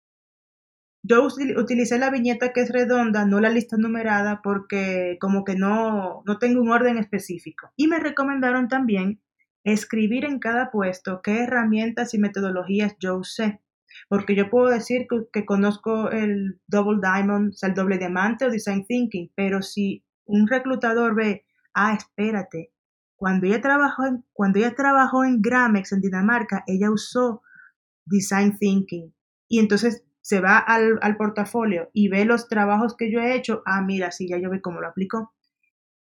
[1.03, 6.23] Yo utilicé la viñeta que es redonda, no la lista numerada, porque como que no,
[6.25, 7.71] no tengo un orden específico.
[7.75, 9.21] Y me recomendaron también
[9.63, 13.61] escribir en cada puesto qué herramientas y metodologías yo usé.
[14.07, 18.49] Porque yo puedo decir que, conozco el Double Diamond, o sea, el doble diamante o
[18.49, 22.71] Design Thinking, pero si un reclutador ve, ah, espérate,
[23.17, 27.41] cuando ella trabajó en, cuando ella trabajó en Gramex en Dinamarca, ella usó
[28.05, 29.13] design thinking.
[29.49, 33.63] Y entonces se va al, al, portafolio y ve los trabajos que yo he hecho,
[33.65, 35.33] ah, mira, sí, ya yo vi cómo lo aplicó.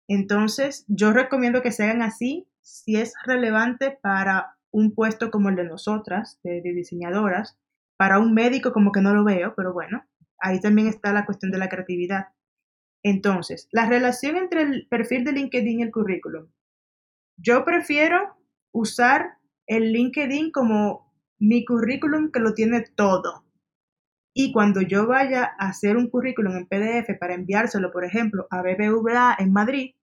[0.08, 5.56] Entonces, yo recomiendo que se hagan así si es relevante para un puesto como el
[5.56, 7.58] de nosotras, de diseñadoras,
[7.98, 10.04] para un médico como que no lo veo, pero bueno,
[10.40, 12.28] ahí también está la cuestión de la creatividad.
[13.04, 16.48] Entonces, la relación entre el perfil de LinkedIn y el currículum.
[17.38, 18.36] Yo prefiero
[18.72, 19.38] usar
[19.68, 23.46] el LinkedIn como mi currículum que lo tiene todo.
[24.34, 28.62] Y cuando yo vaya a hacer un currículum en PDF para enviárselo, por ejemplo, a
[28.62, 29.96] BBVA en Madrid,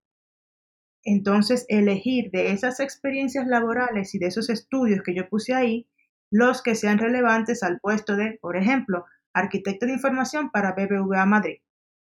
[1.04, 5.88] entonces elegir de esas experiencias laborales y de esos estudios que yo puse ahí,
[6.32, 9.04] los que sean relevantes al puesto de, por ejemplo,
[9.34, 11.58] arquitecto de información para BBVA Madrid.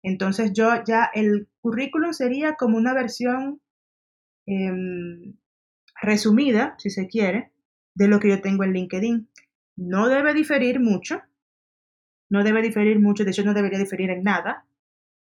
[0.02, 3.60] Entonces yo ya el currículum sería como una versión
[4.46, 5.36] em,
[6.02, 7.52] resumida, si se quiere,
[7.94, 9.28] de lo que yo tengo en LinkedIn.
[9.76, 11.22] No debe diferir mucho,
[12.28, 14.66] no debe diferir mucho, de hecho no debería diferir en nada,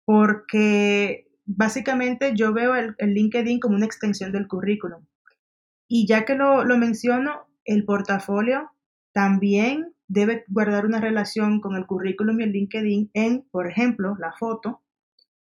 [0.04, 5.04] porque básicamente yo veo el, LinkedIn como una extensión del currículum.
[5.88, 8.71] Y ya que lo, lo menciono, el portafolio
[9.12, 14.32] también debe guardar una relación con el currículum y el LinkedIn en, por ejemplo, la
[14.38, 14.82] foto,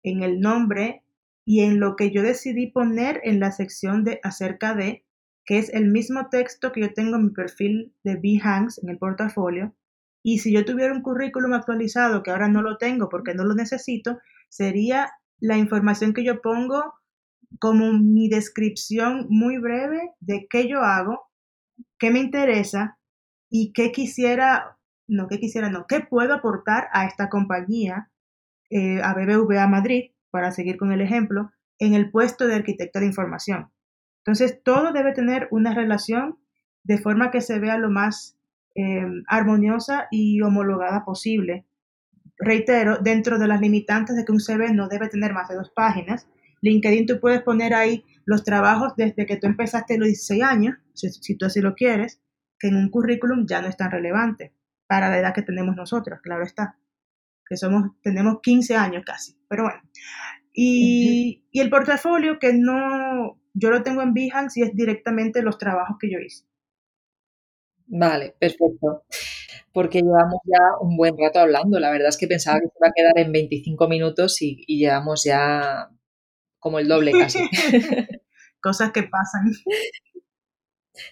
[0.04, 1.04] en el nombre
[1.46, 5.04] y en lo que yo decidí poner en la sección de acerca de,
[5.46, 8.98] que es el mismo texto que yo tengo en mi perfil de Behance en el
[8.98, 9.76] portafolio.
[10.24, 13.54] Y si yo tuviera un currículum actualizado, que ahora no lo tengo porque no lo
[13.54, 16.94] necesito, sería la información que yo pongo
[17.60, 21.30] como mi descripción muy breve de qué yo hago,
[22.00, 22.98] qué me interesa
[23.58, 24.78] y qué quisiera,
[25.08, 28.12] no, qué quisiera, no, qué puedo aportar a esta compañía,
[28.70, 33.06] eh, a BBVA Madrid, para seguir con el ejemplo, en el puesto de arquitecto de
[33.06, 33.72] información.
[34.26, 36.38] Entonces, todo debe tener una relación
[36.84, 38.38] de forma que se vea lo más
[38.76, 41.66] eh, armoniosa y homologada posible
[42.38, 45.72] reitero, dentro de las limitantes de que un CV no debe tener más de dos
[45.74, 46.28] páginas.
[46.62, 51.38] LinkedIn tú puedes poner ahí los trabajos desde que tú empezaste los 16 años, si,
[51.38, 52.20] tú así lo quieres,
[52.60, 54.54] que en un currículum ya no es tan relevante
[54.88, 56.78] para la edad que tenemos nosotros, claro está,
[57.48, 59.82] que somos, tenemos 15 años casi, pero bueno.
[60.54, 65.58] Y, y el portafolio que no, yo lo tengo en Behance y es directamente los
[65.58, 66.46] trabajos que yo hice.
[67.88, 69.04] Vale, perfecto
[69.76, 71.78] porque llevamos ya un buen rato hablando.
[71.82, 75.26] La verdad es que pensaba que se iba a quedar en 25 minutos y, llevamos
[75.26, 75.90] ya
[76.60, 77.40] como el doble casi.
[78.62, 79.52] Cosas que pasan.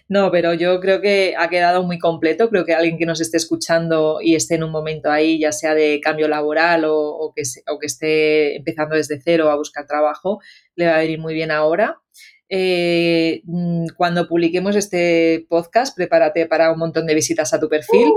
[0.08, 2.50] No, pero yo creo que ha quedado muy completo.
[2.50, 5.74] Creo que alguien que nos esté escuchando y esté en un momento ahí, ya sea
[5.74, 10.40] de cambio laboral o, que, o que esté empezando desde cero a buscar trabajo,
[10.76, 12.00] le va a venir muy bien ahora.
[12.48, 18.08] Eh, mm, cuando publiquemos este podcast, prepárate para un montón de visitas a tu perfil.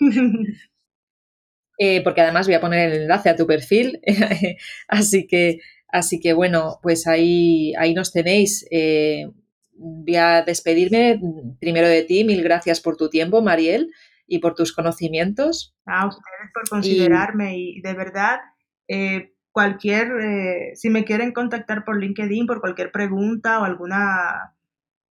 [0.00, 0.08] Uh.
[1.76, 4.00] Eh, porque además voy a poner el enlace a tu perfil.
[4.88, 5.58] así, que,
[5.88, 8.64] así que bueno, pues ahí, ahí nos tenéis.
[8.70, 9.26] Eh,
[9.76, 11.20] voy a despedirme
[11.60, 12.24] primero de ti.
[12.24, 13.90] Mil gracias por tu tiempo, Mariel,
[14.26, 15.74] y por tus conocimientos.
[15.86, 18.40] A ustedes por considerarme y, de verdad
[19.54, 24.56] cualquier, eh, si me quieren contactar por LinkedIn por cualquier pregunta o alguna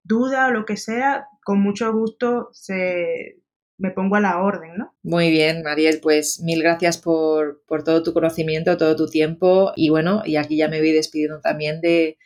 [0.02, 3.36] duda o lo que sea, con mucho gusto se,
[3.76, 4.94] me pongo a la orden, ¿no?
[5.02, 9.90] Muy bien, Mariel, pues mil gracias por, por todo tu conocimiento, todo tu tiempo y
[9.90, 12.16] bueno, y aquí ya me voy despidiendo también de,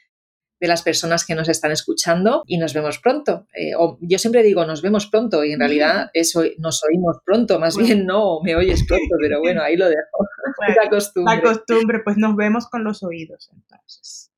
[0.61, 3.47] de las personas que nos están escuchando y nos vemos pronto.
[3.55, 7.59] Eh, o yo siempre digo nos vemos pronto y en realidad eso nos oímos pronto,
[7.59, 10.29] más bien no, me oyes pronto, pero bueno, ahí lo dejo.
[10.83, 11.37] la costumbre.
[11.37, 14.31] La costumbre, pues nos vemos con los oídos entonces.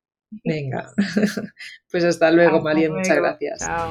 [0.45, 0.93] Venga,
[1.91, 3.61] pues hasta luego, María, muchas gracias.
[3.61, 3.91] Chao.